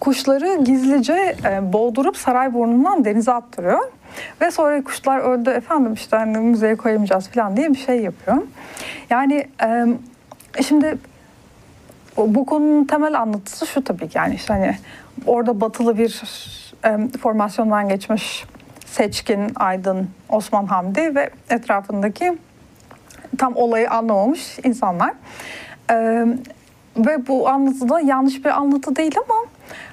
[0.00, 3.80] kuşları gizlice e, boğdurup saray burnundan denize attırıyor.
[4.40, 8.36] Ve sonra kuşlar öldü efendim işte hani müzeye koyamayacağız falan diye bir şey yapıyor.
[9.10, 9.86] Yani e,
[10.62, 10.98] şimdi
[12.16, 14.76] bu konunun temel anlatısı şu tabii ki yani işte hani
[15.26, 16.22] orada batılı bir
[16.84, 18.44] e, formasyondan geçmiş
[18.86, 22.38] seçkin, aydın Osman Hamdi ve etrafındaki
[23.38, 25.12] tam olayı anlamamış insanlar.
[25.90, 26.26] Ee,
[26.96, 29.34] ve bu anlatı da yanlış bir anlatı değil ama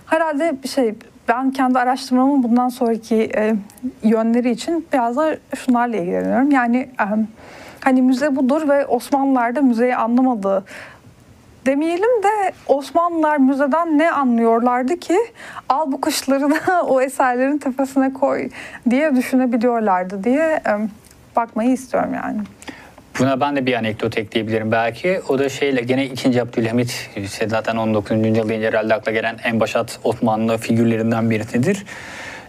[0.05, 0.95] herhalde şey
[1.27, 3.55] ben kendi araştırmamın bundan sonraki e,
[4.03, 6.51] yönleri için biraz da şunlarla ilgileniyorum.
[6.51, 7.05] Yani e,
[7.79, 10.65] hani müze budur ve Osmanlılar da müzeyi anlamadı
[11.65, 15.17] demeyelim de Osmanlılar müzeden ne anlıyorlardı ki
[15.69, 18.49] al bu kuşları da o eserlerin tepesine koy
[18.89, 20.71] diye düşünebiliyorlardı diye e,
[21.35, 22.41] bakmayı istiyorum yani.
[23.19, 25.21] Buna ben de bir anekdot ekleyebilirim belki.
[25.29, 26.41] O da şeyle gene 2.
[26.41, 28.25] Abdülhamit işte zaten 19.
[28.25, 31.85] yüzyıl deyince herhalde akla gelen en başat Osmanlı figürlerinden birisidir.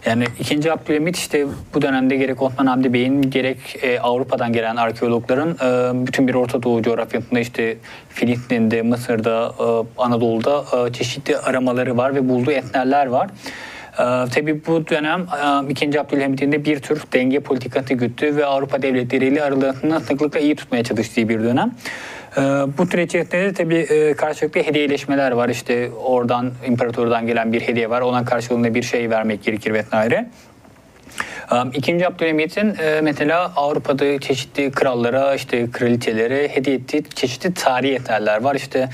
[0.05, 0.71] Yani 2.
[0.71, 6.27] Abdülhamit işte bu dönemde gerek Osman Hamdi Bey'in gerek e, Avrupa'dan gelen arkeologların e, bütün
[6.27, 7.77] bir Orta Doğu coğrafyasında işte
[8.09, 13.29] Filistin'de, Mısır'da, e, Anadolu'da e, çeşitli aramaları var ve bulduğu eserler var.
[13.99, 14.03] Ee,
[14.33, 15.27] tabii bu dönem
[15.69, 16.01] e, 2.
[16.01, 21.29] Abdülhamit'in de bir tür denge politikası güttü ve Avrupa devletleriyle aralarını sıklıkla iyi tutmaya çalıştığı
[21.29, 21.71] bir dönem.
[22.37, 22.41] Ee,
[22.77, 25.49] bu tür içerisinde de tabii e, karşılıklı hediyeleşmeler var.
[25.49, 28.01] İşte oradan imparatordan gelen bir hediye var.
[28.01, 30.29] Ona karşılığında bir şey vermek gerekir vesaire.
[31.51, 38.41] Um, İkinci Abdülhamit'in e, mesela Avrupa'da çeşitli krallara, işte kraliçelere hediye ettiği çeşitli tarihi eserler
[38.41, 38.55] var.
[38.55, 38.89] İşte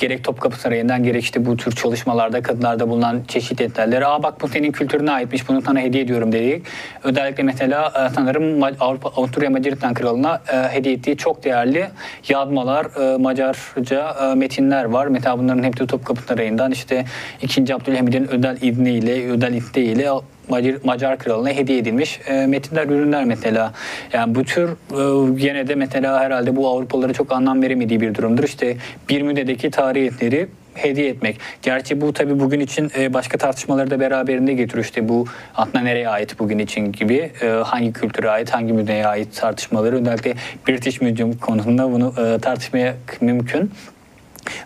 [0.00, 4.06] gerek Topkapı Sarayı'ndan gerek işte bu tür çalışmalarda kadınlarda bulunan çeşitli eserleri.
[4.06, 6.66] Aa bak bu senin kültürüne aitmiş bunu sana hediye ediyorum dedik.
[7.02, 11.88] Özellikle mesela e, sanırım Avrupa Avusturya Macaristan Kralı'na e, hediye ettiği çok değerli
[12.28, 15.06] yazmalar, e, Macarca metinler var.
[15.06, 17.04] Mesela bunların hepsi Topkapı Sarayı'ndan işte
[17.42, 17.74] 2.
[17.74, 20.10] Abdülhamid'in özel izniyle, özel isteğiyle
[20.52, 23.72] Macar, Macar kralına hediye edilmiş e, metinler, ürünler mesela.
[24.12, 28.44] Yani bu tür e, gene de mesela herhalde bu Avrupalılara çok anlam veremediği bir durumdur.
[28.44, 28.76] İşte
[29.08, 31.40] bir müddedeki tarih eseri hediye etmek.
[31.62, 34.84] Gerçi bu tabii bugün için e, başka tartışmaları da beraberinde getiriyor.
[34.84, 39.36] İşte bu aslında nereye ait bugün için gibi e, hangi kültüre ait, hangi müzeye ait
[39.36, 40.34] tartışmaları özellikle
[40.68, 43.70] British Museum konusunda bunu e, tartışmaya mümkün.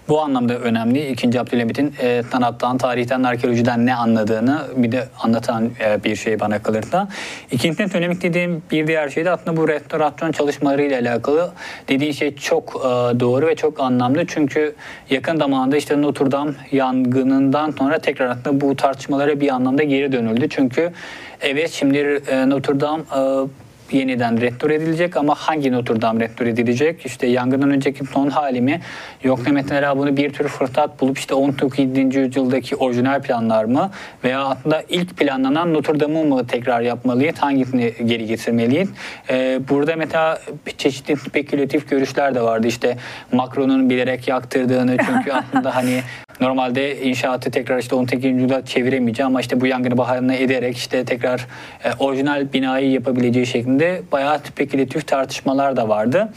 [0.09, 1.09] Bu anlamda önemli.
[1.09, 6.62] İkinci Abdülhamit'in e, sanattan, tarihten, arkeolojiden ne anladığını bir de anlatan e, bir şey bana
[6.62, 7.09] kalırsa.
[7.51, 11.51] İkinciden söylemek dediğim bir diğer şey de aslında bu restorasyon çalışmalarıyla alakalı.
[11.88, 14.27] Dediğin şey çok e, doğru ve çok anlamlı.
[14.27, 14.75] Çünkü
[15.11, 20.46] yakın zamanda işte Notre Dame yangınından sonra tekrar aslında bu tartışmalara bir anlamda geri dönüldü.
[20.51, 20.92] Çünkü
[21.40, 21.99] evet şimdi
[22.31, 27.07] e, Notre Dame e, yeniden restore edilecek ama hangi Notre Dame restore edilecek?
[27.07, 28.81] İşte yangından önceki son hali mi?
[29.22, 31.79] Yoksa mesela bunu bir tür fırsat bulup işte 19.
[32.14, 33.90] yüzyıldaki orijinal planlar mı?
[34.25, 37.38] Veya aslında ilk planlanan Notre Dame'ı mı tekrar yapmalıyız?
[37.38, 38.88] Hangisini geri getirmeliyiz?
[39.31, 40.38] Ee, burada mesela
[40.79, 42.66] çeşitli spekülatif görüşler de vardı.
[42.66, 42.96] İşte
[43.33, 46.03] Macron'un bilerek yaktırdığını çünkü aslında hani
[46.40, 48.25] Normalde inşaatı tekrar işte 18.
[48.25, 51.46] yüzyılda çeviremeyeceğim ama işte bu yangını bahane ederek işte tekrar
[51.85, 56.33] e, orijinal binayı yapabileceği şeklinde bayağı spekülatif tartışmalar da vardı.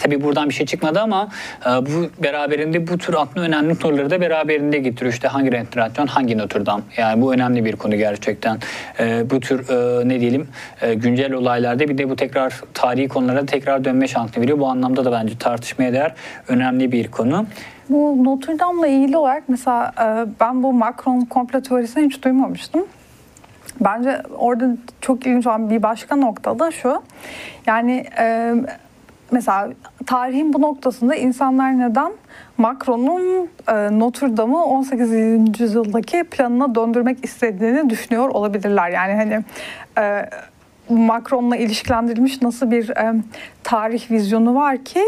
[0.00, 1.28] Tabii buradan bir şey çıkmadı ama
[1.66, 5.12] e, bu beraberinde bu tür aslında önemli soruları da beraberinde getiriyor.
[5.12, 6.62] İşte hangi restorasyon, hangi Notre?
[6.96, 8.58] Yani bu önemli bir konu gerçekten.
[9.00, 10.48] E, bu tür e, ne diyelim
[10.82, 14.58] e, güncel olaylarda bir de bu tekrar tarihi konulara tekrar dönme şansı veriyor.
[14.58, 16.14] Bu anlamda da bence tartışmaya değer
[16.48, 17.46] önemli bir konu.
[17.90, 22.84] Bu Notre Dame'la ilgili olarak mesela e, ben bu Macron komplo teorisini hiç duymamıştım.
[23.80, 27.02] Bence orada çok ilginç olan bir başka nokta da şu.
[27.66, 28.54] Yani e,
[29.30, 29.68] mesela
[30.06, 32.12] tarihin bu noktasında insanlar neden
[32.58, 35.10] Macron'un e, Notre Dame'ı 18.
[35.60, 38.90] yüzyıldaki planına döndürmek istediğini düşünüyor olabilirler.
[38.90, 39.44] Yani hani
[40.88, 42.90] Macron'la ilişkilendirilmiş nasıl bir
[43.62, 45.00] tarih vizyonu var ki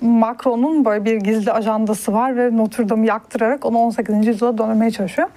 [0.00, 4.26] Macron'un böyle bir gizli ajandası var ve Notre Dame'ı yaktırarak onu 18.
[4.26, 5.28] yüzyıla döndürmeye çalışıyor.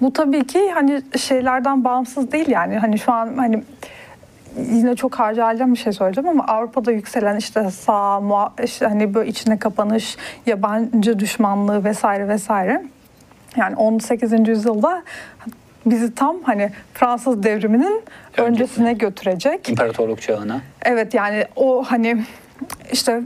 [0.00, 3.62] Bu tabii ki hani şeylerden bağımsız değil yani hani şu an hani
[4.56, 9.58] yine çok harcayacağım bir şey söyleyeceğim ama Avrupa'da yükselen işte sağ, işte hani böyle içine
[9.58, 12.82] kapanış, yabancı düşmanlığı vesaire vesaire.
[13.56, 14.48] Yani 18.
[14.48, 15.02] yüzyılda
[15.86, 18.02] bizi tam hani Fransız devriminin
[18.36, 18.46] Öncesine.
[18.46, 19.68] öncesine götürecek.
[19.68, 20.60] İmparatorluk çağına.
[20.82, 22.24] Evet yani o hani
[22.92, 23.22] işte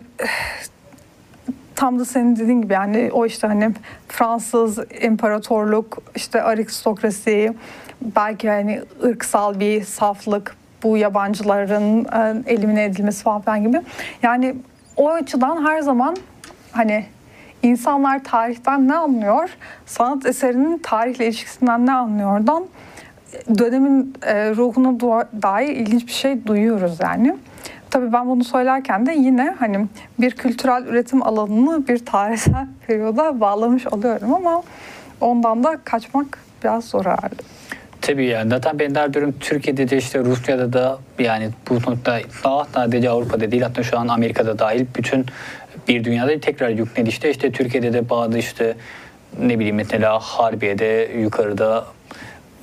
[1.76, 3.70] tam da senin dediğin gibi yani o işte hani
[4.08, 7.54] Fransız imparatorluk, işte aristokrasi,
[8.00, 13.80] belki hani ırksal bir saflık, bu yabancıların e, elimine edilmesi falan gibi.
[14.22, 14.56] Yani
[14.96, 16.16] o açıdan her zaman
[16.72, 17.06] hani
[17.62, 19.50] insanlar tarihten ne anlıyor,
[19.86, 22.64] sanat eserinin tarihle ilişkisinden ne anlıyordan
[23.58, 25.00] dönemin e, ruhuna
[25.42, 27.36] dair ilginç bir şey duyuyoruz yani.
[27.92, 29.86] Tabii ben bunu söylerken de yine hani
[30.18, 34.62] bir kültürel üretim alanını bir tarihsel periyoda bağlamış oluyorum ama
[35.20, 37.42] ondan da kaçmak biraz zor herhalde.
[38.00, 43.10] Tabii yani zaten benzer durum Türkiye'de de işte Rusya'da da yani bu nokta daha sadece
[43.10, 45.26] Avrupa'da değil hatta şu an Amerika'da dahil bütün
[45.88, 48.76] bir dünyada tekrar yüklenişte işte, işte Türkiye'de de bazı işte
[49.40, 51.84] ne bileyim mesela Harbiye'de yukarıda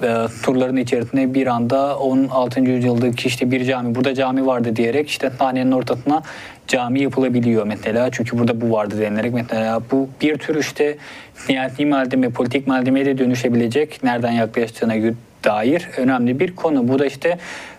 [0.03, 2.61] e, turların içerisinde bir anda 16.
[2.61, 6.21] yüzyıldaki işte bir cami burada cami vardı diyerek işte sahnenin ortasına
[6.67, 8.09] cami yapılabiliyor mesela.
[8.11, 10.97] Çünkü burada bu vardı denilerek mesela bu bir tür işte
[11.35, 16.87] siyasi malzeme, politik malzemeye de dönüşebilecek nereden yaklaştığına dair önemli bir konu.
[16.87, 17.37] Bu da işte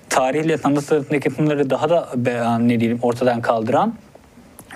[0.09, 2.09] tarihle sanat arasındaki sınırları daha da
[2.59, 3.95] ne diyelim ortadan kaldıran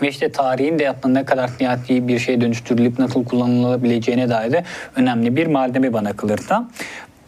[0.03, 4.65] ve işte tarihin de aslında ne kadar nihayetli bir şeye dönüştürülüp nasıl kullanılabileceğine dair de
[4.97, 6.69] önemli bir malzeme bana kalırsa.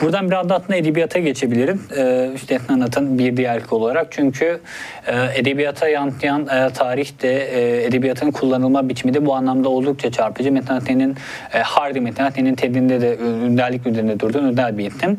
[0.00, 1.82] Buradan biraz da aslında edebiyata geçebilirim.
[1.96, 2.30] Ee,
[2.68, 4.06] anlatan bir diğer olarak.
[4.11, 4.61] Çünkü
[5.06, 10.52] e, edebiyata yansıyan e, tarih de e, edebiyatın kullanılma biçimi de bu anlamda oldukça çarpıcı.
[10.52, 11.16] Metin
[11.54, 15.18] e, Hardy Metin tedinde de önderlik üzerinde durduğu önder bir isim.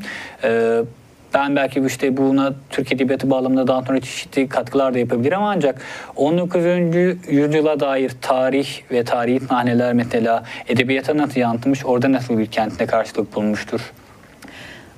[1.34, 5.82] Ben belki işte buna Türk Edebiyatı bağlamında daha sonra çeşitli katkılar da yapabilirim ancak
[6.16, 6.66] 19.
[7.28, 13.36] yüzyıla dair tarih ve tarihi sahneler mesela edebiyata nasıl yansımış, orada nasıl bir kentine karşılık
[13.36, 13.82] bulmuştur?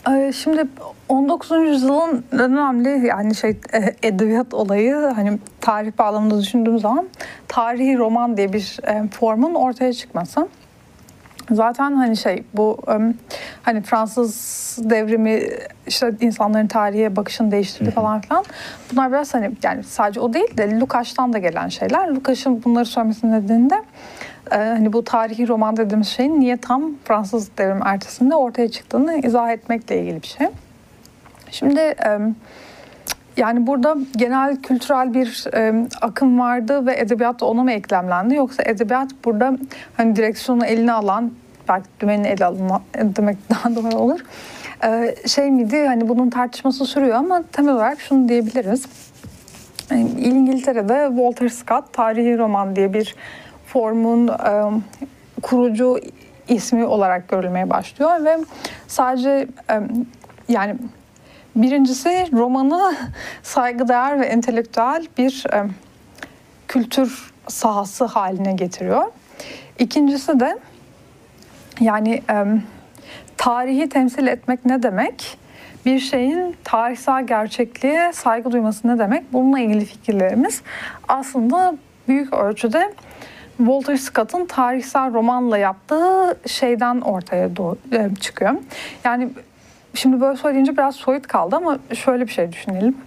[0.10, 0.68] Ee, şimdi
[1.10, 1.52] 19.
[1.52, 7.10] yüzyılın önemli yani şey e, edebiyat olayı hani tarih bağlamında düşündüğüm zaman
[7.48, 10.48] tarihi roman diye bir e, formun ortaya çıkması.
[11.52, 12.78] Zaten hani şey bu
[13.62, 15.42] hani Fransız devrimi
[15.88, 18.46] işte insanların tarihe bakışını değiştirdi falan filan.
[18.92, 22.08] Bunlar biraz hani yani sadece o değil de Lukács'tan da gelen şeyler.
[22.08, 23.84] Lukács'ın bunları söylemesinin nedeni de
[24.52, 29.52] e, hani bu tarihi roman dediğimiz şeyin niye tam Fransız devrim ertesinde ortaya çıktığını izah
[29.52, 30.48] etmekle ilgili bir şey.
[31.52, 31.96] Şimdi
[33.38, 35.46] yani burada genel kültürel bir
[36.02, 39.58] akım vardı ve edebiyat da ona mı eklemlendi yoksa edebiyat burada
[39.98, 41.32] hani direksiyonu eline alan
[41.70, 44.20] belki dümeni ele alın demek daha doğru olur.
[44.84, 48.86] E, şey miydi hani bunun tartışması sürüyor ama temel olarak şunu diyebiliriz.
[50.18, 53.16] İngiltere'de Walter Scott tarihi roman diye bir
[53.74, 54.82] formun e,
[55.42, 56.00] kurucu
[56.48, 58.38] ismi olarak görülmeye başlıyor ve
[58.88, 59.80] sadece e,
[60.48, 60.76] yani
[61.56, 62.96] Birincisi romanı
[63.44, 65.66] saygıdeğer ve entelektüel bir e,
[66.68, 69.04] kültür sahası haline getiriyor.
[69.80, 70.58] İkincisi de
[71.80, 72.46] yani e,
[73.38, 75.38] tarihi temsil etmek ne demek?
[75.86, 79.34] Bir şeyin tarihsel gerçekliğe saygı duyması ne demek?
[79.34, 80.62] Bununla ilgili fikirlerimiz
[81.08, 81.76] aslında
[82.08, 82.94] büyük ölçüde
[83.60, 87.50] Walter Scott'ın tarihsel romanla yaptığı şeyden ortaya
[87.92, 88.54] e, çıkıyor.
[89.04, 89.30] Yani
[89.94, 92.98] Şimdi böyle söyleyince biraz soyut kaldı ama şöyle bir şey düşünelim.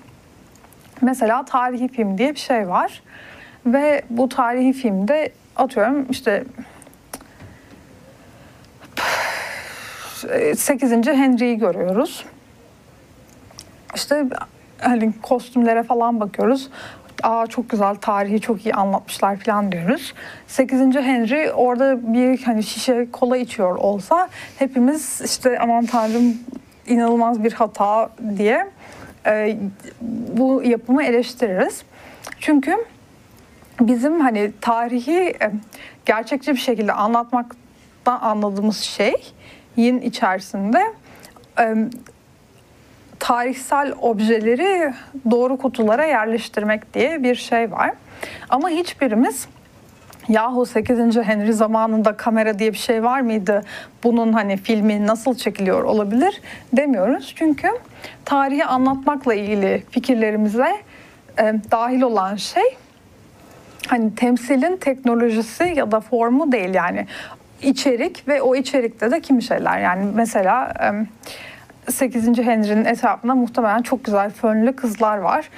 [1.00, 3.02] Mesela tarihi film diye bir şey var.
[3.66, 6.44] Ve bu tarihi filmde atıyorum işte
[10.56, 10.92] 8.
[10.92, 12.24] Henry'yi görüyoruz.
[13.94, 14.24] İşte
[14.80, 16.70] hani kostümlere falan bakıyoruz.
[17.22, 20.14] Aa çok güzel tarihi çok iyi anlatmışlar falan diyoruz.
[20.46, 20.80] 8.
[20.80, 26.38] Henry orada bir hani şişe kola içiyor olsa hepimiz işte aman tanrım
[26.86, 28.70] inanılmaz bir hata diye
[29.26, 29.56] e,
[30.36, 31.82] bu yapımı eleştiririz.
[32.40, 32.76] Çünkü
[33.80, 35.52] bizim hani tarihi e,
[36.06, 40.82] gerçekçi bir şekilde anlatmaktan anladığımız şeyin içerisinde
[41.58, 41.76] e,
[43.22, 44.92] tarihsel objeleri
[45.30, 47.92] doğru kutulara yerleştirmek diye bir şey var.
[48.48, 49.48] Ama hiçbirimiz
[50.28, 51.16] yahu 8.
[51.16, 53.64] Henry zamanında kamera diye bir şey var mıydı?
[54.04, 56.40] Bunun hani filmi nasıl çekiliyor olabilir
[56.72, 57.32] demiyoruz.
[57.36, 57.68] Çünkü
[58.24, 60.76] tarihi anlatmakla ilgili fikirlerimize
[61.38, 62.76] e, dahil olan şey
[63.86, 67.06] hani temsilin teknolojisi ya da formu değil yani
[67.62, 71.06] içerik ve o içerikte de kimi şeyler yani mesela e,
[71.90, 72.38] 8.
[72.38, 75.50] Henry'nin etrafında muhtemelen çok güzel fönlü kızlar var.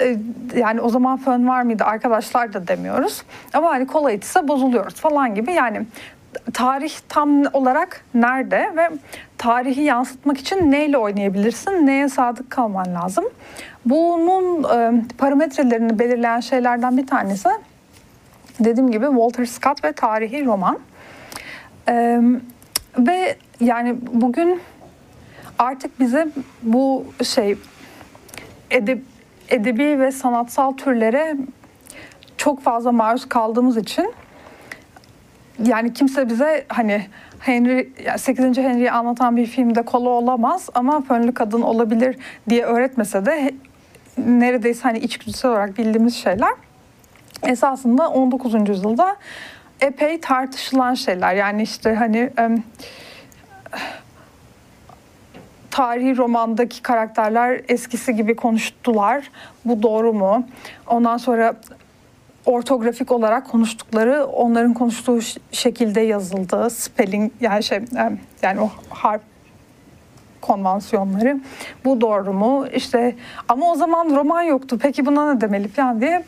[0.00, 0.16] E,
[0.56, 3.22] yani o zaman fön var mıydı arkadaşlar da demiyoruz.
[3.54, 5.86] Ama hani kola içse bozuluyoruz falan gibi yani
[6.52, 8.90] tarih tam olarak nerede ve
[9.38, 13.24] tarihi yansıtmak için neyle oynayabilirsin, neye sadık kalman lazım.
[13.86, 17.48] Bunun e, parametrelerini belirleyen şeylerden bir tanesi
[18.60, 20.78] dediğim gibi Walter Scott ve tarihi roman.
[21.88, 22.20] E,
[22.98, 24.60] ve yani bugün
[25.58, 26.28] artık bize
[26.62, 27.58] bu şey
[28.70, 29.04] edip
[29.48, 31.36] edebi ve sanatsal türlere
[32.36, 34.14] çok fazla maruz kaldığımız için
[35.64, 37.06] yani kimse bize hani
[37.40, 38.58] Henry 8.
[38.58, 42.16] Henry'i anlatan bir filmde kola olamaz ama fönlü kadın olabilir
[42.48, 43.54] diye öğretmese de
[44.18, 46.52] neredeyse hani içgüdüsel olarak bildiğimiz şeyler
[47.42, 48.68] esasında 19.
[48.68, 49.16] yüzyılda
[49.80, 51.34] epey tartışılan şeyler.
[51.34, 52.30] Yani işte hani
[55.72, 59.30] tarihi romandaki karakterler eskisi gibi konuştular.
[59.64, 60.46] Bu doğru mu?
[60.86, 61.54] Ondan sonra
[62.46, 65.20] ortografik olarak konuştukları onların konuştuğu
[65.52, 66.70] şekilde yazıldı.
[66.70, 67.80] Spelling yani şey
[68.42, 69.20] yani o harf
[70.40, 71.40] konvansiyonları.
[71.84, 72.66] Bu doğru mu?
[72.74, 73.16] İşte
[73.48, 74.78] ama o zaman roman yoktu.
[74.82, 76.24] Peki buna ne demeli falan diye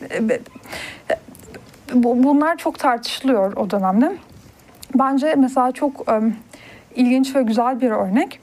[1.93, 4.15] bunlar çok tartışılıyor o dönemde.
[4.95, 6.05] Bence mesela çok
[6.95, 8.39] ilginç ve güzel bir örnek.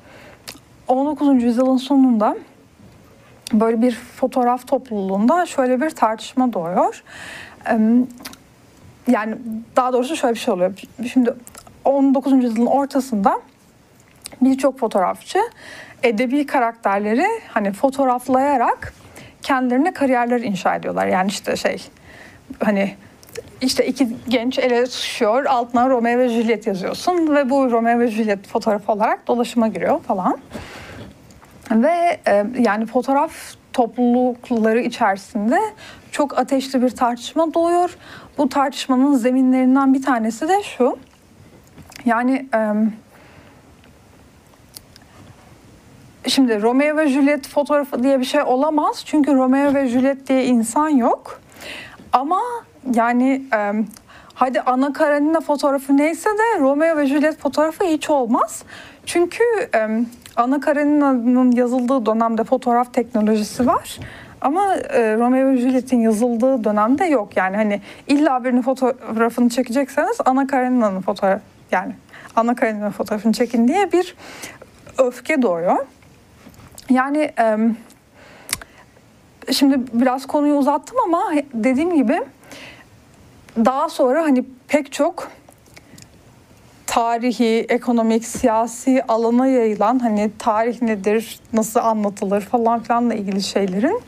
[0.88, 1.42] 19.
[1.42, 2.36] yüzyılın sonunda
[3.52, 7.02] böyle bir fotoğraf topluluğunda şöyle bir tartışma doğuyor.
[9.08, 9.36] Yani
[9.76, 10.74] daha doğrusu şöyle bir şey oluyor.
[11.12, 11.34] Şimdi
[11.84, 12.32] 19.
[12.44, 13.40] yüzyılın ortasında
[14.40, 15.38] birçok fotoğrafçı
[16.02, 18.94] edebi karakterleri hani fotoğraflayarak
[19.42, 21.06] kendilerine kariyerler inşa ediyorlar.
[21.06, 21.88] Yani işte şey
[22.64, 22.94] hani
[23.60, 25.44] işte iki genç ele tutuşuyor.
[25.44, 30.38] Altına Romeo ve Juliet yazıyorsun ve bu Romeo ve Juliet fotoğrafı olarak dolaşıma giriyor falan.
[31.70, 33.32] Ve e, yani fotoğraf
[33.72, 35.58] toplulukları içerisinde
[36.10, 37.96] çok ateşli bir tartışma doğuyor.
[38.38, 40.98] Bu tartışmanın zeminlerinden bir tanesi de şu.
[42.04, 42.74] Yani e,
[46.30, 49.02] şimdi Romeo ve Juliet fotoğrafı diye bir şey olamaz.
[49.06, 51.40] Çünkü Romeo ve Juliet diye insan yok.
[52.12, 52.40] Ama
[52.94, 53.72] yani e,
[54.34, 58.62] hadi Ana Karenina fotoğrafı neyse de Romeo ve Juliet fotoğrafı hiç olmaz.
[59.06, 60.04] Çünkü e,
[60.36, 63.98] Ana Karenina'nın yazıldığı dönemde fotoğraf teknolojisi var.
[64.40, 67.36] Ama e, Romeo ve Juliet'in yazıldığı dönemde yok.
[67.36, 71.40] Yani hani illa birinin fotoğrafını çekecekseniz Ana Karenina'nın fotoğraf
[71.72, 71.92] yani
[72.36, 74.16] Ana Karenina fotoğrafını çekin diye bir
[74.98, 75.76] öfke doğuyor.
[76.90, 77.56] Yani e,
[79.52, 82.22] şimdi biraz konuyu uzattım ama dediğim gibi
[83.56, 85.28] daha sonra hani pek çok
[86.86, 94.00] tarihi, ekonomik, siyasi alana yayılan hani tarih nedir, nasıl anlatılır falan filanla ilgili şeylerin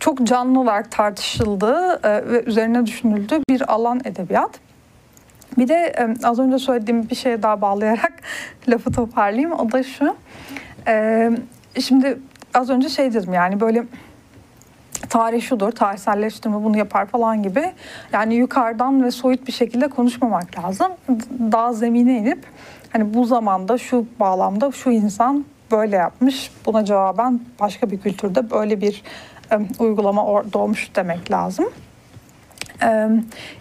[0.00, 4.50] çok canlı olarak tartışıldığı e, ve üzerine düşünüldüğü bir alan edebiyat.
[5.58, 8.12] Bir de e, az önce söylediğim bir şeye daha bağlayarak
[8.68, 9.52] lafı toparlayayım.
[9.52, 10.16] O da şu.
[10.86, 11.30] E,
[11.80, 12.18] şimdi
[12.54, 13.84] az önce şey dedim yani böyle
[15.10, 17.72] tarih şudur, tarihselleştirme bunu yapar falan gibi.
[18.12, 20.92] Yani yukarıdan ve soyut bir şekilde konuşmamak lazım.
[21.52, 22.44] Daha zemine inip
[22.92, 26.50] hani bu zamanda şu bağlamda şu insan böyle yapmış.
[26.66, 29.02] Buna cevaben başka bir kültürde böyle bir
[29.52, 31.66] e, uygulama doğmuş demek lazım.
[32.82, 33.08] E,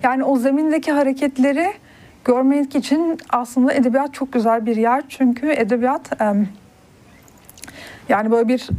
[0.04, 1.74] yani o zemindeki hareketleri
[2.26, 5.04] görmek için aslında edebiyat çok güzel bir yer.
[5.10, 6.34] Çünkü edebiyat e,
[8.10, 8.70] yani böyle bir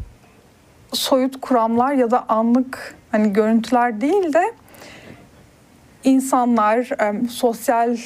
[0.92, 4.52] soyut kuramlar ya da anlık hani görüntüler değil de
[6.04, 6.90] insanlar,
[7.30, 7.96] sosyal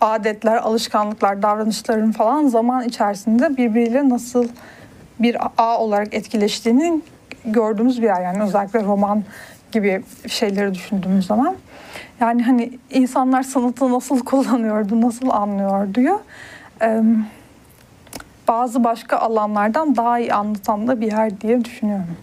[0.00, 4.48] adetler, alışkanlıklar, davranışların falan zaman içerisinde birbiriyle nasıl
[5.18, 7.00] bir ağ olarak etkileştiğini
[7.44, 8.22] gördüğümüz bir yer.
[8.22, 9.24] Yani özellikle roman
[9.72, 11.56] gibi şeyleri düşündüğümüz zaman.
[12.20, 16.18] Yani hani insanlar sanatı nasıl kullanıyordu, nasıl anlıyordu diyor.
[18.48, 22.16] Bazı başka alanlardan daha iyi anlatan da bir yer diye düşünüyorum.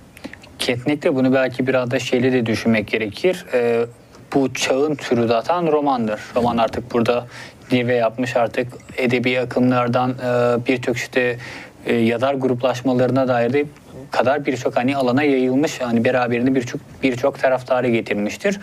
[0.59, 3.45] Kesinlikle bunu belki biraz da şeyle de düşünmek gerekir.
[3.53, 3.85] Ee,
[4.33, 6.21] bu çağın türü zaten romandır.
[6.35, 7.25] Roman artık burada
[7.69, 8.67] zirve yapmış artık
[8.97, 11.37] edebi akımlardan e, birçok işte
[11.85, 13.65] e, yazar gruplaşmalarına dair de
[14.11, 18.59] kadar birçok hani alana yayılmış hani beraberinde birçok birçok taraftarı getirmiştir.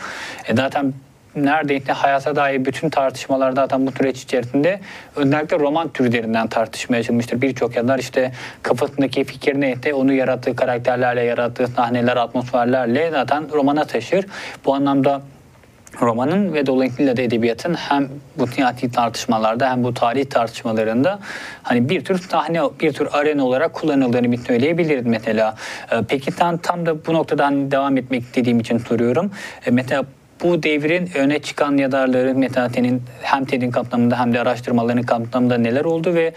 [0.48, 0.92] E zaten
[1.36, 4.80] neredeyse hayata dair bütün tartışmalar zaten bu süreç içerisinde
[5.16, 7.42] özellikle roman türlerinden tartışmaya açılmıştır.
[7.42, 8.32] Birçok yazar işte
[8.62, 14.26] kafasındaki fikir neyse onu yarattığı karakterlerle, yarattığı sahneler, atmosferlerle zaten romana taşır.
[14.64, 15.22] Bu anlamda
[16.00, 18.08] romanın ve dolayısıyla da edebiyatın hem
[18.38, 21.18] bu siyasi tartışmalarda hem bu tarih tartışmalarında
[21.62, 25.56] hani bir tür sahne, bir tür arena olarak kullanıldığını bir söyleyebiliriz mesela.
[25.92, 29.30] Ee, peki tam, tam da bu noktadan devam etmek istediğim için soruyorum.
[29.66, 30.04] Ee, mesela
[30.42, 36.14] bu devrin öne çıkan yazarları Metate'nin hem TED'in kapsamında hem de araştırmalarının kapsamında neler oldu
[36.14, 36.32] ve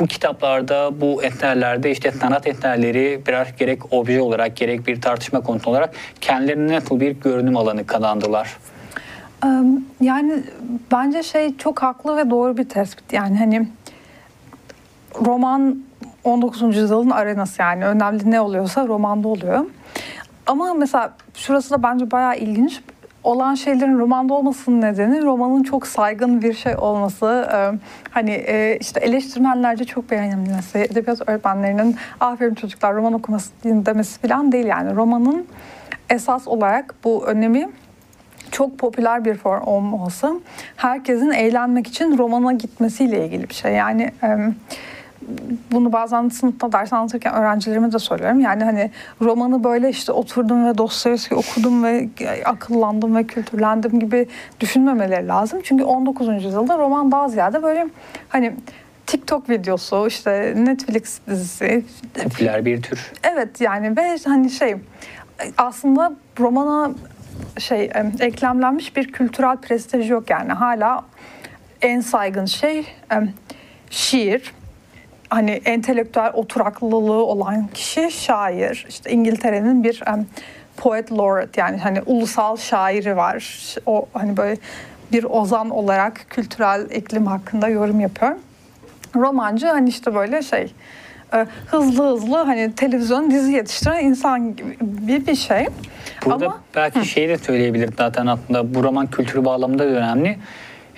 [0.00, 5.70] bu kitaplarda, bu eserlerde işte sanat eserleri birer gerek obje olarak gerek bir tartışma konusu
[5.70, 8.56] olarak kendilerine nasıl bir görünüm alanı kazandılar?
[10.00, 10.42] Yani
[10.92, 13.12] bence şey çok haklı ve doğru bir tespit.
[13.12, 13.68] Yani hani
[15.26, 15.84] roman
[16.24, 16.76] 19.
[16.76, 19.66] yüzyılın arenası yani önemli ne oluyorsa romanda oluyor.
[20.46, 22.80] Ama mesela şurası da bence bayağı ilginç
[23.24, 27.48] olan şeylerin romanda olmasının nedeni romanın çok saygın bir şey olması.
[27.54, 27.78] Ee,
[28.10, 34.66] hani e, işte eleştirmenlerce çok beğenilmesi, edebiyat öğretmenlerinin aferin çocuklar roman okuması demesi falan değil
[34.66, 34.96] yani.
[34.96, 35.46] Romanın
[36.10, 37.68] esas olarak bu önemi
[38.50, 40.40] çok popüler bir form olması
[40.76, 43.72] herkesin eğlenmek için romana gitmesiyle ilgili bir şey.
[43.72, 44.10] Yani
[45.72, 48.40] bunu bazen sınıfta ders anlatırken öğrencilerime de söylüyorum.
[48.40, 52.08] Yani hani romanı böyle işte oturdum ve Dostoyevski okudum ve
[52.44, 54.28] akıllandım ve kültürlendim gibi
[54.60, 55.60] düşünmemeleri lazım.
[55.62, 56.28] Çünkü 19.
[56.28, 57.86] yüzyılda roman daha ziyade böyle
[58.28, 58.52] hani
[59.06, 61.84] TikTok videosu, işte Netflix dizisi.
[62.24, 63.12] Popüler bir tür.
[63.22, 64.76] Evet yani ve hani şey
[65.58, 66.90] aslında romana
[67.58, 71.04] şey eklemlenmiş bir kültürel prestij yok yani hala
[71.82, 72.86] en saygın şey
[73.90, 74.54] şiir,
[75.34, 78.86] hani entelektüel oturaklılığı olan kişi şair.
[78.88, 80.26] İşte İngiltere'nin bir um,
[80.76, 83.74] poet laureate yani hani ulusal şairi var.
[83.86, 84.56] O hani böyle
[85.12, 88.36] bir ozan olarak kültürel iklim hakkında yorum yapıyor.
[89.16, 90.72] Romancı hani işte böyle şey
[91.34, 95.66] e, hızlı hızlı hani televizyon dizi yetiştiren insan gibi bir şey.
[96.26, 97.04] Burada Ama belki Hı.
[97.04, 100.38] şeyi de söyleyebilir zaten aslında bu roman kültürü bağlamında da önemli.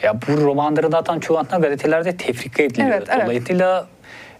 [0.02, 2.88] Ya bu romanları zaten çoğu aslında gazetelerde tefrika ediliyor.
[2.88, 3.24] Evet, evet.
[3.24, 3.86] Dolayısıyla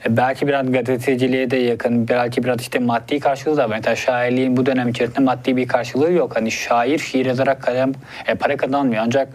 [0.09, 3.76] belki biraz gazeteciliğe de yakın, belki biraz işte maddi karşılığı da var.
[3.76, 6.36] Mesela şairliğin bu dönem içerisinde maddi bir karşılığı yok.
[6.36, 7.92] Hani şair şiir yazarak kalem,
[8.26, 9.03] e, para kazanmıyor.
[9.07, 9.28] Ancak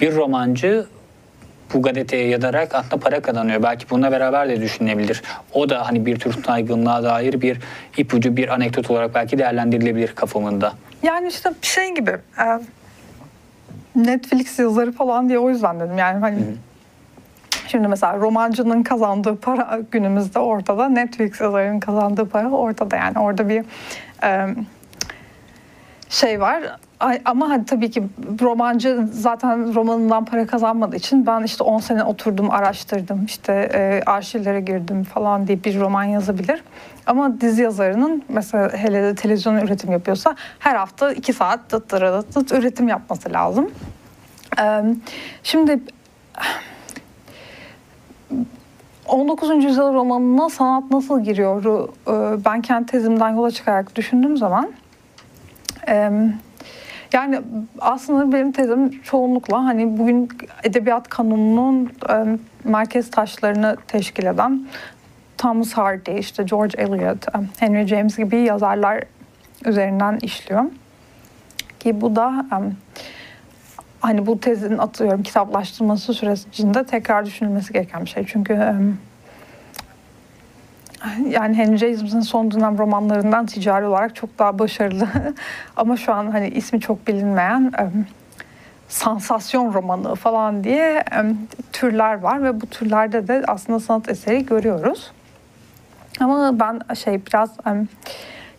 [0.00, 0.86] bir romancı
[1.74, 3.62] bu gazeteye yazarak aslında para kazanıyor.
[3.62, 5.22] Belki bununla beraber de düşünülebilir.
[5.52, 7.58] O da hani bir tür saygınlığa dair bir
[7.96, 10.72] ipucu, bir anekdot olarak belki değerlendirilebilir kafamında.
[11.02, 12.44] Yani işte şey gibi e,
[13.96, 15.98] Netflix yazarı falan diye o yüzden dedim.
[15.98, 16.44] Yani hani Hı.
[17.66, 22.96] Şimdi mesela romancının kazandığı para günümüzde ortada, Netflix yazarının kazandığı para ortada.
[22.96, 23.64] Yani orada bir
[24.24, 24.54] e,
[26.08, 26.62] şey var.
[27.24, 28.02] Ama hadi tabii ki
[28.40, 34.60] romancı zaten romanından para kazanmadığı için ben işte 10 sene oturdum, araştırdım, işte e, arşivlere
[34.60, 36.62] girdim falan diye bir roman yazabilir.
[37.06, 42.34] Ama dizi yazarının mesela hele de televizyon üretim yapıyorsa her hafta 2 saat tıt tıt
[42.34, 43.70] tıt üretim yapması lazım.
[44.60, 44.82] E,
[45.42, 45.80] şimdi
[49.08, 49.64] 19.
[49.64, 51.64] yüzyıl romanına sanat nasıl giriyor?
[51.64, 54.72] E, ben kendi tezimden yola çıkarak düşündüğüm zaman
[57.12, 57.40] yani
[57.80, 60.28] aslında benim tezim çoğunlukla hani bugün
[60.62, 61.92] edebiyat kanununun
[62.64, 64.66] merkez taşlarını teşkil eden
[65.38, 67.26] Thomas Hardy, işte George Eliot,
[67.58, 69.04] Henry James gibi yazarlar
[69.64, 70.64] üzerinden işliyor.
[71.80, 72.46] Ki bu da
[74.00, 78.26] hani bu tezin atıyorum kitaplaştırması sürecinde tekrar düşünülmesi gereken bir şey.
[78.26, 78.74] Çünkü
[81.30, 85.08] yani Henry James'in son dönem romanlarından ticari olarak çok daha başarılı
[85.76, 87.72] ama şu an hani ismi çok bilinmeyen
[88.88, 91.04] sansasyon romanı falan diye
[91.72, 95.10] türler var ve bu türlerde de aslında sanat eseri görüyoruz.
[96.20, 97.50] Ama ben şey biraz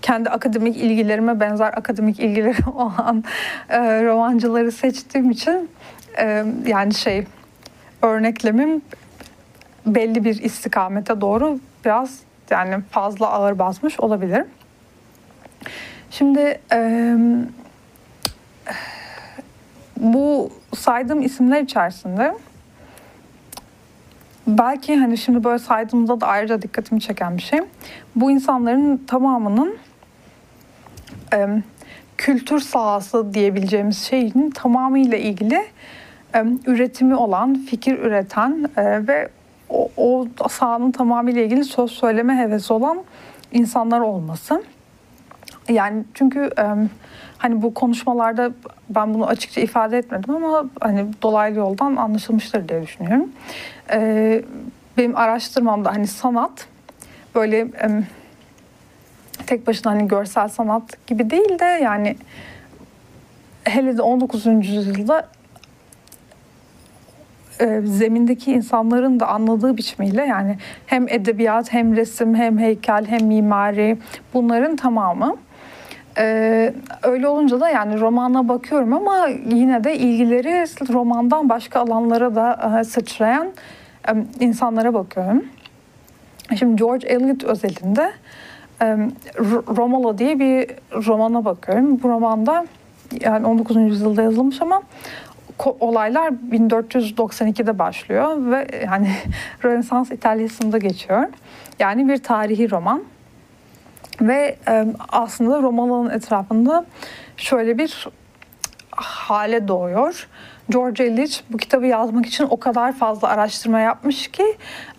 [0.08, 3.24] kendi akademik ilgilerime benzer akademik ilgileri olan
[3.70, 5.70] e, romancıları seçtiğim için
[6.20, 7.26] e, yani şey
[8.02, 8.82] örneklemim
[9.86, 14.44] belli bir istikamete doğru biraz yani fazla ağır basmış olabilir.
[16.12, 17.16] Şimdi e,
[19.98, 22.34] bu saydığım isimler içerisinde
[24.48, 27.60] belki hani şimdi böyle saydığımda da ayrıca dikkatimi çeken bir şey.
[28.16, 29.78] Bu insanların tamamının
[31.34, 31.48] e,
[32.18, 35.66] kültür sahası diyebileceğimiz şeyin tamamıyla ilgili
[36.36, 39.30] e, üretimi olan, fikir üreten e, ve
[39.70, 42.98] o, o sahanın tamamıyla ilgili söz söyleme hevesi olan
[43.52, 44.64] insanlar olması.
[45.70, 46.64] Yani çünkü e,
[47.38, 48.52] hani bu konuşmalarda
[48.90, 53.32] ben bunu açıkça ifade etmedim ama hani dolaylı yoldan anlaşılmıştır diye düşünüyorum.
[53.92, 54.42] E,
[54.98, 56.68] benim araştırmamda hani sanat
[57.36, 58.04] böyle e,
[59.48, 62.16] tek başına hani görsel sanat gibi değil de yani
[63.64, 64.46] hele de 19.
[64.46, 65.28] yüzyılda
[67.62, 73.98] e, zemindeki insanların da anladığı biçimiyle yani hem edebiyat hem resim hem heykel hem mimari
[74.34, 75.38] bunların tamamı.
[76.20, 76.74] Ee,
[77.04, 82.84] öyle olunca da yani romana bakıyorum ama yine de ilgileri romandan başka alanlara da e,
[82.84, 83.48] sıçrayan
[84.10, 85.46] e, insanlara bakıyorum.
[86.60, 88.12] Şimdi George Eliot özelinde
[89.78, 90.68] Romola diye bir
[91.06, 92.04] romana bakıyorum.
[92.04, 92.66] Bu romanda
[93.22, 93.76] yani 19.
[93.76, 94.82] yüzyılda yazılmış ama
[95.80, 99.10] olaylar 1492'de başlıyor ve yani
[99.64, 101.24] Rönesans İtalya'sında geçiyor.
[101.80, 103.04] Yani bir tarihi roman.
[104.22, 104.58] Ve
[105.10, 106.86] aslında romanın etrafında
[107.38, 108.08] şöyle bir
[108.92, 110.28] hale doğuyor.
[110.70, 114.44] George Eliot bu kitabı yazmak için o kadar fazla araştırma yapmış ki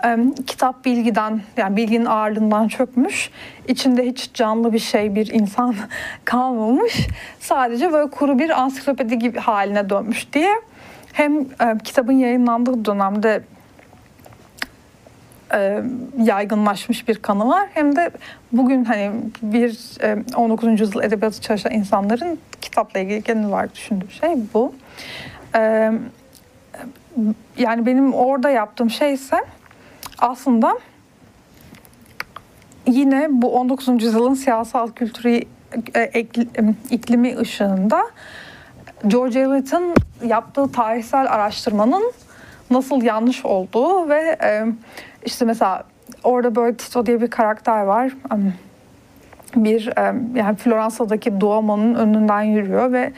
[0.05, 0.17] e,
[0.47, 3.31] kitap bilgiden yani bilginin ağırlığından çökmüş.
[3.69, 5.75] İçinde hiç canlı bir şey, bir insan
[6.25, 7.09] kalmamış.
[7.41, 10.55] Sadece böyle kuru bir ansiklopedi gibi haline dönmüş diye
[11.13, 13.43] hem e, kitabın yayınlandığı dönemde
[15.55, 15.83] e,
[16.19, 17.69] yaygınlaşmış bir kanı var.
[17.75, 18.11] Hem de
[18.53, 19.11] bugün hani
[19.43, 20.81] bir e, 19.
[20.81, 24.75] yüzyıl edebiyatı çalışan insanların kitapla ilgili genel olarak düşündüğü şey bu.
[25.55, 25.93] E,
[27.59, 29.37] yani benim orada yaptığım şey ise
[30.19, 30.79] aslında
[32.87, 33.89] yine bu 19.
[33.89, 35.41] yüzyılın siyasal kültürü
[35.95, 36.21] e,
[36.91, 38.03] iklimi ışığında
[39.07, 39.95] George Eliot'ın
[40.25, 42.13] yaptığı tarihsel araştırmanın
[42.71, 44.65] nasıl yanlış olduğu ve e,
[45.25, 45.85] işte mesela
[46.25, 48.13] orada böyle Tito diye bir karakter var.
[49.57, 53.13] Bir e, yani Floransa'daki Duomo'nun önünden yürüyor ve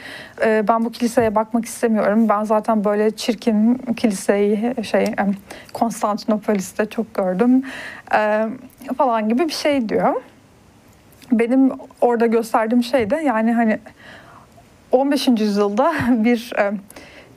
[0.45, 2.29] e, ben bu kiliseye bakmak istemiyorum.
[2.29, 5.15] Ben zaten böyle çirkin kiliseyi şey e,
[5.73, 7.63] Konstantinopolis'te çok gördüm
[8.97, 10.21] falan gibi bir şey diyor.
[11.31, 11.71] Benim
[12.01, 13.79] orada gösterdiğim şey de yani hani
[14.91, 15.27] 15.
[15.27, 16.53] yüzyılda bir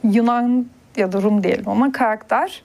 [0.05, 0.66] Yunan
[0.97, 2.62] ya da Rum diyelim ona karakter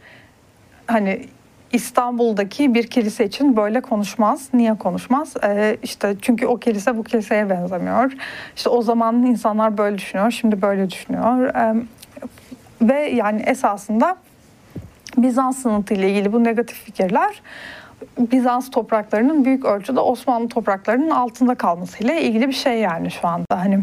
[0.88, 1.26] hani
[1.74, 4.50] İstanbul'daki bir kilise için böyle konuşmaz.
[4.54, 5.34] Niye konuşmaz?
[5.44, 8.14] Ee, işte çünkü o kilise bu kiliseye benzemiyor.
[8.56, 11.56] İşte o zaman insanlar böyle düşünüyor, şimdi böyle düşünüyor.
[11.56, 11.76] Ee,
[12.82, 14.18] ve yani esasında
[15.18, 17.42] Bizans sınıtı ile ilgili bu negatif fikirler
[18.18, 23.46] Bizans topraklarının büyük ölçüde Osmanlı topraklarının altında kalmasıyla ilgili bir şey yani şu anda.
[23.54, 23.80] Hani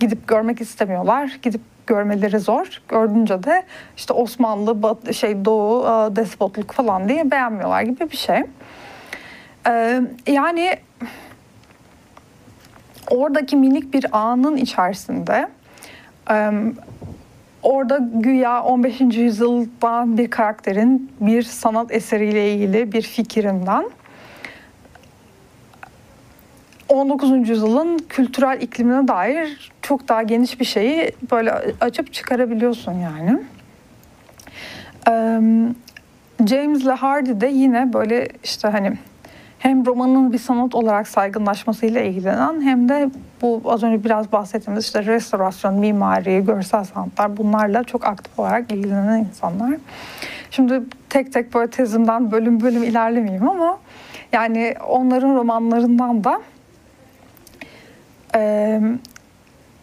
[0.00, 1.38] gidip görmek istemiyorlar.
[1.42, 2.82] Gidip görmeleri zor.
[2.88, 3.62] Gördünce de
[3.96, 8.42] işte Osmanlı, Bat, şey Doğu, e, despotluk falan diye beğenmiyorlar gibi bir şey.
[9.68, 10.76] Ee, yani
[13.10, 15.48] oradaki minik bir anın içerisinde
[16.30, 16.50] e,
[17.62, 19.00] orada güya 15.
[19.00, 23.84] yüzyıldan bir karakterin bir sanat eseriyle ilgili bir fikirinden
[26.88, 27.48] 19.
[27.48, 33.38] yüzyılın kültürel iklimine dair çok daha geniş bir şeyi böyle açıp çıkarabiliyorsun yani.
[36.46, 38.92] James Le Hardy de yine böyle işte hani
[39.58, 43.10] hem romanın bir sanat olarak saygınlaşmasıyla ilgilenen hem de
[43.42, 49.18] bu az önce biraz bahsettiğimiz işte restorasyon, mimari, görsel sanatlar bunlarla çok aktif olarak ilgilenen
[49.18, 49.78] insanlar.
[50.50, 53.78] Şimdi tek tek böyle tezimden bölüm bölüm ilerlemeyeyim ama
[54.32, 56.40] yani onların romanlarından da
[58.34, 58.80] e,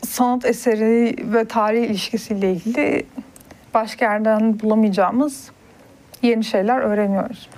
[0.06, 3.06] sanat eseri ve tarih ilişkisiyle ilgili
[3.74, 5.52] başka yerden bulamayacağımız
[6.22, 7.50] yeni şeyler öğreniyoruz.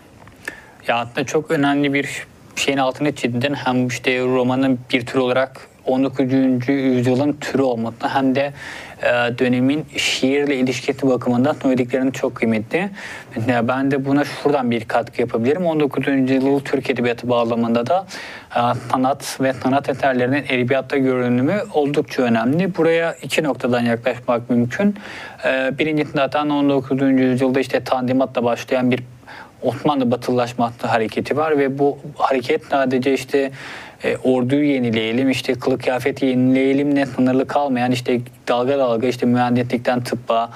[0.88, 3.54] Ya aslında çok önemli bir şeyin altını çizdin.
[3.54, 6.34] Hem işte romanın bir tür olarak 19.
[6.68, 8.54] yüzyılın türü olmakta hem de
[9.02, 9.08] e,
[9.38, 12.90] dönemin şiirle ilişkisi bakımından söylediklerinin çok kıymetli.
[13.64, 15.66] Ben de buna şuradan bir katkı yapabilirim.
[15.66, 16.08] 19.
[16.08, 18.08] yüzyıl Türk Edebiyatı bağlamında da
[18.56, 18.62] e,
[18.92, 22.78] sanat ve sanat eserlerinin edebiyatta görünümü oldukça önemli.
[22.78, 24.96] Buraya iki noktadan yaklaşmak mümkün.
[25.46, 27.02] E, birincisi zaten 19.
[27.02, 29.04] yüzyılda işte tandimatla başlayan bir
[29.62, 33.52] Osmanlı batılılaşma hareketi var ve bu hareket sadece işte
[34.04, 40.50] e, orduyu yenileyelim, işte kılık kıyafet yenileyelimle sınırlı kalmayan işte dalga dalga işte mühendislikten tıbba,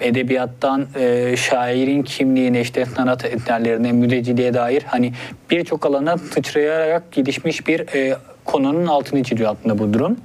[0.00, 5.12] e, edebiyattan e, şairin kimliğine işte sanat eserlerine, müdeciliğe dair hani
[5.50, 10.16] birçok alana sıçrayarak gelişmiş bir e, konunun altını çiziyor aslında bu durum.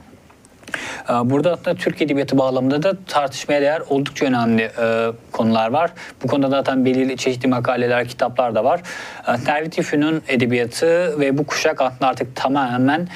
[1.09, 5.91] Ee, burada aslında Türk Edebiyatı bağlamında da tartışmaya değer oldukça önemli e, konular var.
[6.23, 8.81] Bu konuda zaten belirli çeşitli makaleler, kitaplar da var.
[9.45, 13.07] Servet İfün'ün edebiyatı ve bu kuşak aslında artık tamamen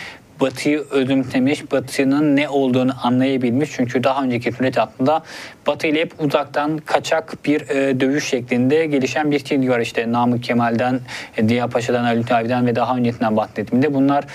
[0.41, 3.72] Batı'yı özümsemiş, Batı'nın ne olduğunu anlayabilmiş.
[3.72, 5.24] Çünkü daha önceki süreç aslında
[5.68, 9.80] Batı ile hep uzaktan kaçak bir e, dövüş şeklinde gelişen bir çizgi var.
[9.80, 10.99] İşte Namık Kemal'den,
[11.38, 14.26] e, Paşa'dan, Ali Abi'den ve daha öncesinden bahsettiğimde bunlar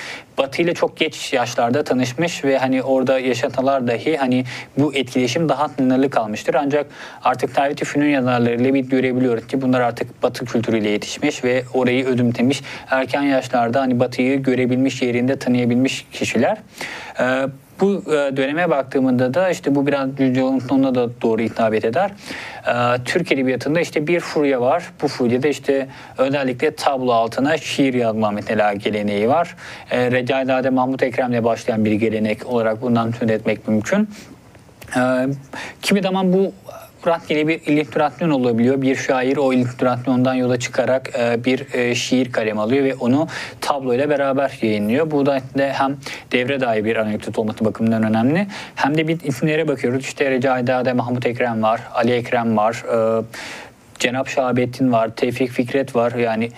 [0.42, 4.44] Batı ile çok geç yaşlarda tanışmış ve hani orada yaşatılar dahi hani
[4.78, 6.54] bu etkileşim daha sınırlı kalmıştır.
[6.54, 6.86] Ancak
[7.24, 12.62] artık Servet Fünun yazarlarıyla bir görebiliyoruz ki bunlar artık Batı kültürüyle yetişmiş ve orayı ödümtemiş.
[12.90, 16.58] Erken yaşlarda hani Batı'yı görebilmiş, yerinde tanıyabilmiş kişiler.
[17.20, 17.46] Ee,
[17.82, 20.08] bu e, döneme baktığımda da işte bu biraz
[20.68, 22.10] sonuna da doğru hitap eder.
[22.66, 24.92] E, Türk Edebiyatı'nda işte bir furya var.
[25.02, 29.56] Bu furyada işte özellikle tablo altına şiir yazma mesela geleneği var.
[29.90, 34.08] E, Recaizade Mahmut Ekrem'le başlayan bir gelenek olarak bundan söz etmek mümkün.
[35.82, 36.52] Kimi zaman bu
[37.06, 38.82] rastgele bir illüstrasyon olabiliyor.
[38.82, 43.28] Bir şair o illüstrasyondan yola çıkarak e, bir e, şiir kalem alıyor ve onu
[43.60, 45.10] tabloyla beraber yayınlıyor.
[45.10, 45.96] Bu da hem
[46.32, 48.46] devre dair bir anekdot olması bakımından önemli.
[48.74, 50.04] Hem de bir isimlere bakıyoruz.
[50.04, 52.84] İşte Recaidade Mahmut Ekrem var, Ali Ekrem var,
[53.20, 53.24] e,
[53.98, 56.12] Cenap Şahabettin var, Tevfik Fikret var.
[56.12, 56.50] Yani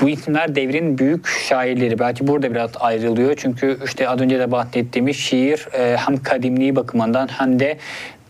[0.00, 1.98] bu isimler devrin büyük şairleri.
[1.98, 3.34] Belki burada biraz ayrılıyor.
[3.36, 7.78] Çünkü işte az önce de bahsettiğimiz şiir hem kadimliği bakımından hem de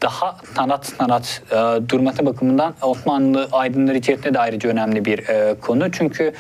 [0.03, 1.57] daha sanat sanat e,
[1.89, 5.93] durması bakımından Osmanlı aydınları içerisinde de ayrıca önemli bir e, konu.
[5.93, 6.33] Çünkü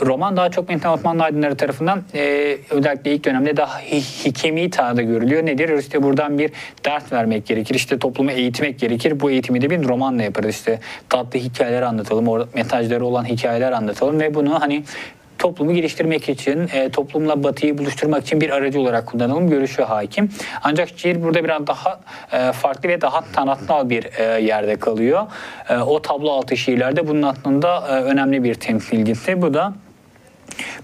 [0.00, 5.46] roman daha çok mesela Osmanlı aydınları tarafından e, özellikle ilk dönemde daha hikemi tarzda görülüyor.
[5.46, 5.78] Nedir?
[5.78, 6.50] İşte buradan bir
[6.84, 7.74] ders vermek gerekir.
[7.74, 9.20] İşte toplumu eğitmek gerekir.
[9.20, 10.50] Bu eğitimi de bir romanla yaparız.
[10.50, 12.48] İşte tatlı hikayeler anlatalım.
[12.54, 14.84] Mesajları olan hikayeler anlatalım ve bunu hani
[15.38, 20.30] toplumu geliştirmek için, e, toplumla batıyı buluşturmak için bir aracı olarak kullanalım görüşü hakim.
[20.62, 22.00] Ancak şiir burada biraz daha
[22.32, 25.26] e, farklı ve daha sanatsal bir e, yerde kalıyor.
[25.68, 29.42] E, o tablo altı şiirlerde bunun aslında e, önemli bir temsilcisi.
[29.42, 29.72] Bu da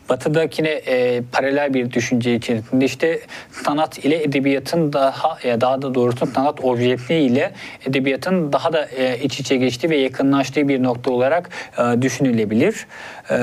[0.09, 3.21] Batı'dakine e, paralel bir düşünce içerisinde işte
[3.51, 7.53] sanat ile edebiyatın daha ya daha da doğrusu sanat objekti ile
[7.87, 12.87] edebiyatın daha da e, iç içe geçtiği ve yakınlaştığı bir nokta olarak e, düşünülebilir.
[13.31, 13.37] E,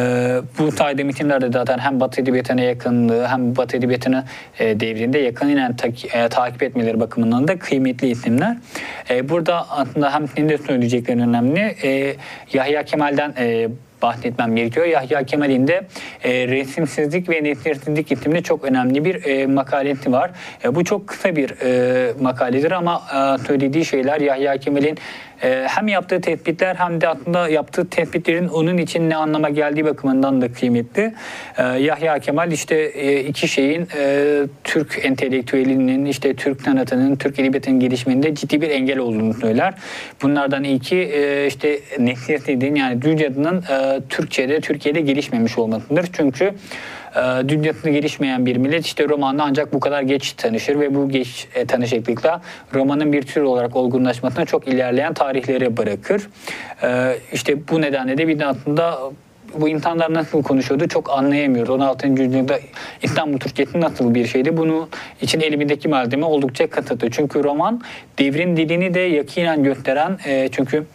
[0.60, 4.24] bu sayede metinlerde zaten hem Batı edebiyatına yakınlığı hem Batı edebiyatını
[4.60, 8.58] e, devrinde yakından ta, e, takip etmeleri bakımından da kıymetli isimler.
[9.10, 11.60] E, burada aslında hem senin de söyleyeceklerin önemli.
[11.84, 12.16] E,
[12.54, 13.68] Yahya Kemal'den e,
[14.02, 14.86] bahsetmem gerekiyor.
[14.86, 15.82] Yahya Kemal'in de
[16.24, 20.32] e, resimsizlik ve nefretsizlik isimli çok önemli bir e, makalesi var.
[20.64, 24.98] E, bu çok kısa bir e, makaledir ama e, söylediği şeyler Yahya Kemal'in
[25.44, 30.42] e, hem yaptığı tespitler hem de aslında yaptığı tespitlerin onun için ne anlama geldiği bakımından
[30.42, 31.14] da kıymetli.
[31.58, 37.80] E, Yahya Kemal işte e, iki şeyin e, Türk entelektüelinin, işte Türk sanatının, Türk edebiyatının
[37.80, 39.74] gelişiminde ciddi bir engel olduğunu söyler.
[40.22, 46.10] Bunlardan ilki e, işte nefsiyetliğin yani Dünya'nın e, Türkçe'de, Türkiye'de gelişmemiş olmasıdır.
[46.14, 46.54] Çünkü
[47.16, 51.48] e, dünyasında gelişmeyen bir millet işte romanla ancak bu kadar geç tanışır ve bu geç
[51.56, 52.42] e, tanışıklıkla
[52.74, 56.30] romanın bir tür olarak olgunlaşmasına çok ilerleyen tarihleri bırakır.
[56.84, 59.00] E, işte bu nedenle de bir de aslında
[59.60, 61.70] bu insanlar nasıl konuşuyordu çok anlayamıyoruz.
[61.70, 62.08] 16.
[62.08, 62.60] yüzyılda
[63.02, 64.58] İstanbul Türkçesi nasıl bir şeydi?
[64.58, 64.90] Bunu
[65.22, 67.12] için elimdeki malzeme oldukça kısıtlı.
[67.12, 67.82] Çünkü roman
[68.20, 70.86] devrin dilini de yakinen gösteren e, çünkü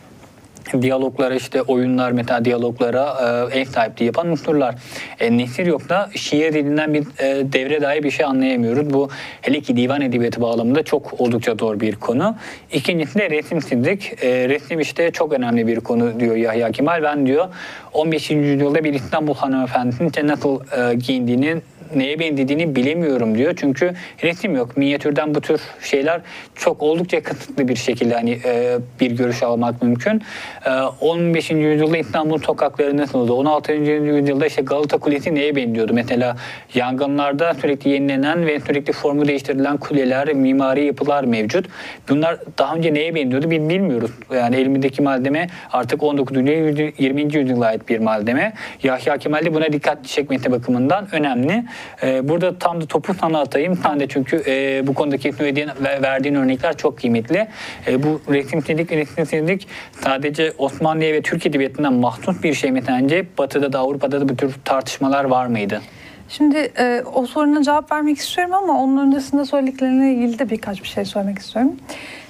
[0.82, 3.16] diyaloglara işte oyunlar meta diyaloglara
[3.52, 4.74] e, ev sahipliği yapan unsurlar.
[5.20, 8.94] E, nesir yok da şiir dilinden bir e, devre dair bir şey anlayamıyoruz.
[8.94, 9.08] Bu
[9.42, 12.36] hele ki divan edebiyatı bağlamında çok oldukça zor bir konu.
[12.72, 14.24] İkincisi de resimsizlik.
[14.24, 17.02] E, resim işte çok önemli bir konu diyor Yahya Kemal.
[17.02, 17.48] Ben diyor
[17.92, 18.30] 15.
[18.30, 21.56] yüzyılda bir İstanbul hanımefendisinin nasıl e, giyindiğini
[21.94, 23.54] neye benzediğini bilemiyorum diyor.
[23.56, 24.76] Çünkü resim yok.
[24.76, 26.20] Minyatürden bu tür şeyler
[26.54, 30.22] çok oldukça kısıtlı bir şekilde hani e, bir görüş almak mümkün.
[30.66, 30.70] E,
[31.00, 31.50] 15.
[31.50, 33.32] yüzyılda İstanbul sokakları nasıldı?
[33.32, 33.72] 16.
[33.72, 35.94] yüzyılda işte Galata Kulesi neye benziyordu?
[35.94, 36.36] Mesela
[36.74, 41.66] yangınlarda sürekli yenilenen ve sürekli formu değiştirilen kuleler, mimari yapılar mevcut.
[42.08, 44.10] Bunlar daha önce neye benziyordu bilmiyoruz.
[44.34, 46.36] Yani elimdeki malzeme artık 19.
[46.36, 47.22] 20.
[47.22, 48.52] yüzyıla ait bir malzeme.
[48.82, 51.64] Yahya Kemal de buna dikkat çekmesi bakımından önemli.
[52.02, 53.78] E, burada tam da topu sana atayım.
[53.82, 55.70] Sen de çünkü e, bu konudaki verdiğin,
[56.02, 57.48] verdiğin örnekler çok kıymetli.
[57.86, 59.68] E, bu resimsizlik, resimsizlik
[60.00, 63.26] sadece Osmanlı'ya ve Türk Edebiyatı'ndan mahsus bir şey mi sence?
[63.38, 65.80] Batı'da da Avrupa'da da bu tür tartışmalar var mıydı?
[66.28, 70.88] Şimdi e, o soruna cevap vermek istiyorum ama onun öncesinde söylediklerine ilgili de birkaç bir
[70.88, 71.76] şey söylemek istiyorum.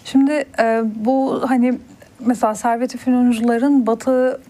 [0.04, 1.74] Şimdi e, bu hani
[2.20, 4.40] mesela Servet-i Fünuncuların Batı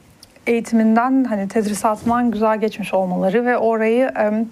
[0.46, 4.44] eğitiminden hani tedrisatından güzel geçmiş olmaları ve orayı e,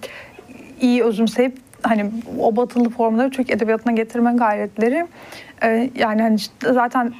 [0.81, 5.07] iyi özümseyip hani o batılı formları Türk edebiyatına getirme gayretleri
[5.63, 7.13] e, yani hani işte zaten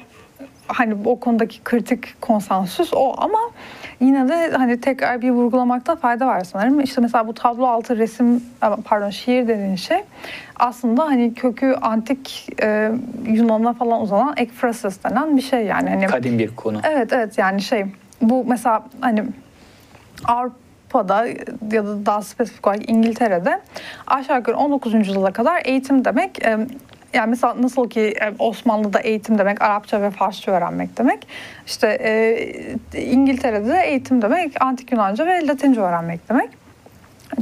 [0.68, 3.38] hani o konudaki kritik konsensüs o ama
[4.00, 6.80] yine de hani tekrar bir vurgulamakta fayda var sanırım.
[6.80, 8.42] İşte mesela bu tablo altı resim
[8.84, 9.98] pardon şiir dediğin şey
[10.56, 12.92] aslında hani kökü antik e,
[13.26, 15.90] Yunan'a falan uzanan ekfrasis denen bir şey yani.
[15.90, 16.80] Hani, Kadim bir konu.
[16.84, 17.86] Evet evet yani şey
[18.22, 19.24] bu mesela hani
[20.96, 21.26] Avrupa'da
[21.72, 23.60] ya da daha spesifik olarak İngiltere'de
[24.06, 24.94] aşağı yukarı 19.
[24.94, 26.42] yüzyıla kadar eğitim demek
[27.12, 31.26] yani mesela nasıl ki Osmanlı'da eğitim demek Arapça ve Farsça öğrenmek demek.
[31.66, 31.98] İşte
[32.94, 36.50] e, İngiltere'de de eğitim demek Antik Yunanca ve Latince öğrenmek demek.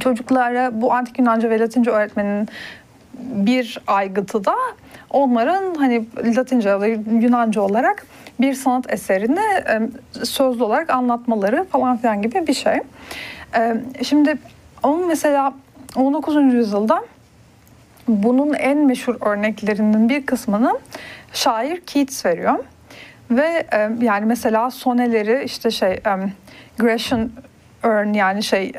[0.00, 2.48] Çocuklara bu Antik Yunanca ve Latince öğretmenin
[3.18, 4.54] bir aygıtı da
[5.10, 8.06] onların hani Latince ya da Yunanca olarak
[8.40, 9.40] bir sanat eserini
[10.24, 12.80] sözlü olarak anlatmaları falan filan gibi bir şey.
[14.02, 14.38] Şimdi
[14.82, 15.54] onun mesela
[15.96, 16.36] 19.
[16.54, 17.04] yüzyılda
[18.08, 20.78] bunun en meşhur örneklerinin bir kısmını
[21.32, 22.64] şair Keats veriyor.
[23.30, 23.66] Ve
[24.00, 26.00] yani mesela soneleri işte şey
[26.78, 27.30] Grecian
[27.84, 28.72] Urn yani şey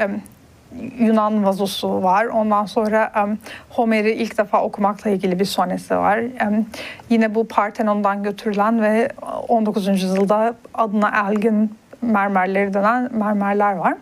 [1.00, 2.26] Yunan vazosu var.
[2.26, 3.38] Ondan sonra um,
[3.70, 6.20] Homer'i ilk defa okumakla ilgili bir sonesi var.
[6.20, 6.66] Um,
[7.10, 9.10] yine bu Partenon'dan götürülen ve
[9.48, 9.88] 19.
[9.88, 13.96] yüzyılda adına Elgin mermerleri denen mermerler var.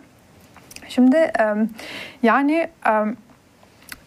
[0.88, 1.32] Şimdi
[2.22, 2.68] yani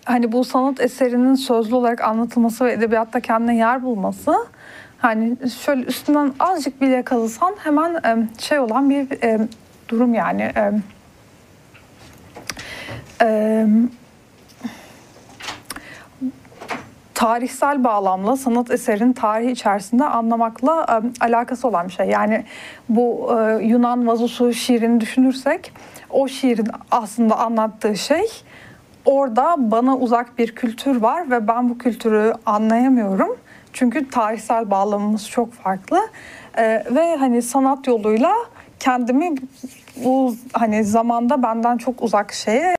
[0.05, 4.35] hani bu sanat eserinin sözlü olarak anlatılması ve edebiyatta kendine yer bulması
[4.97, 9.49] hani şöyle üstünden azıcık bile kalırsan hemen şey olan bir um,
[9.89, 10.51] durum yani.
[17.13, 22.07] Tarihsel bağlamla sanat eserin tarihi içerisinde anlamakla alakası olan bir şey.
[22.07, 22.45] Yani
[22.89, 23.29] bu
[23.61, 25.73] Yunan vazosu şiirini düşünürsek
[26.09, 28.25] o şiirin aslında anlattığı şey
[29.05, 33.37] orada bana uzak bir kültür var ve ben bu kültürü anlayamıyorum.
[33.73, 35.99] Çünkü tarihsel bağlamımız çok farklı.
[36.57, 38.33] E, ve hani sanat yoluyla
[38.79, 39.35] kendimi
[40.03, 42.73] bu hani zamanda benden çok uzak şeye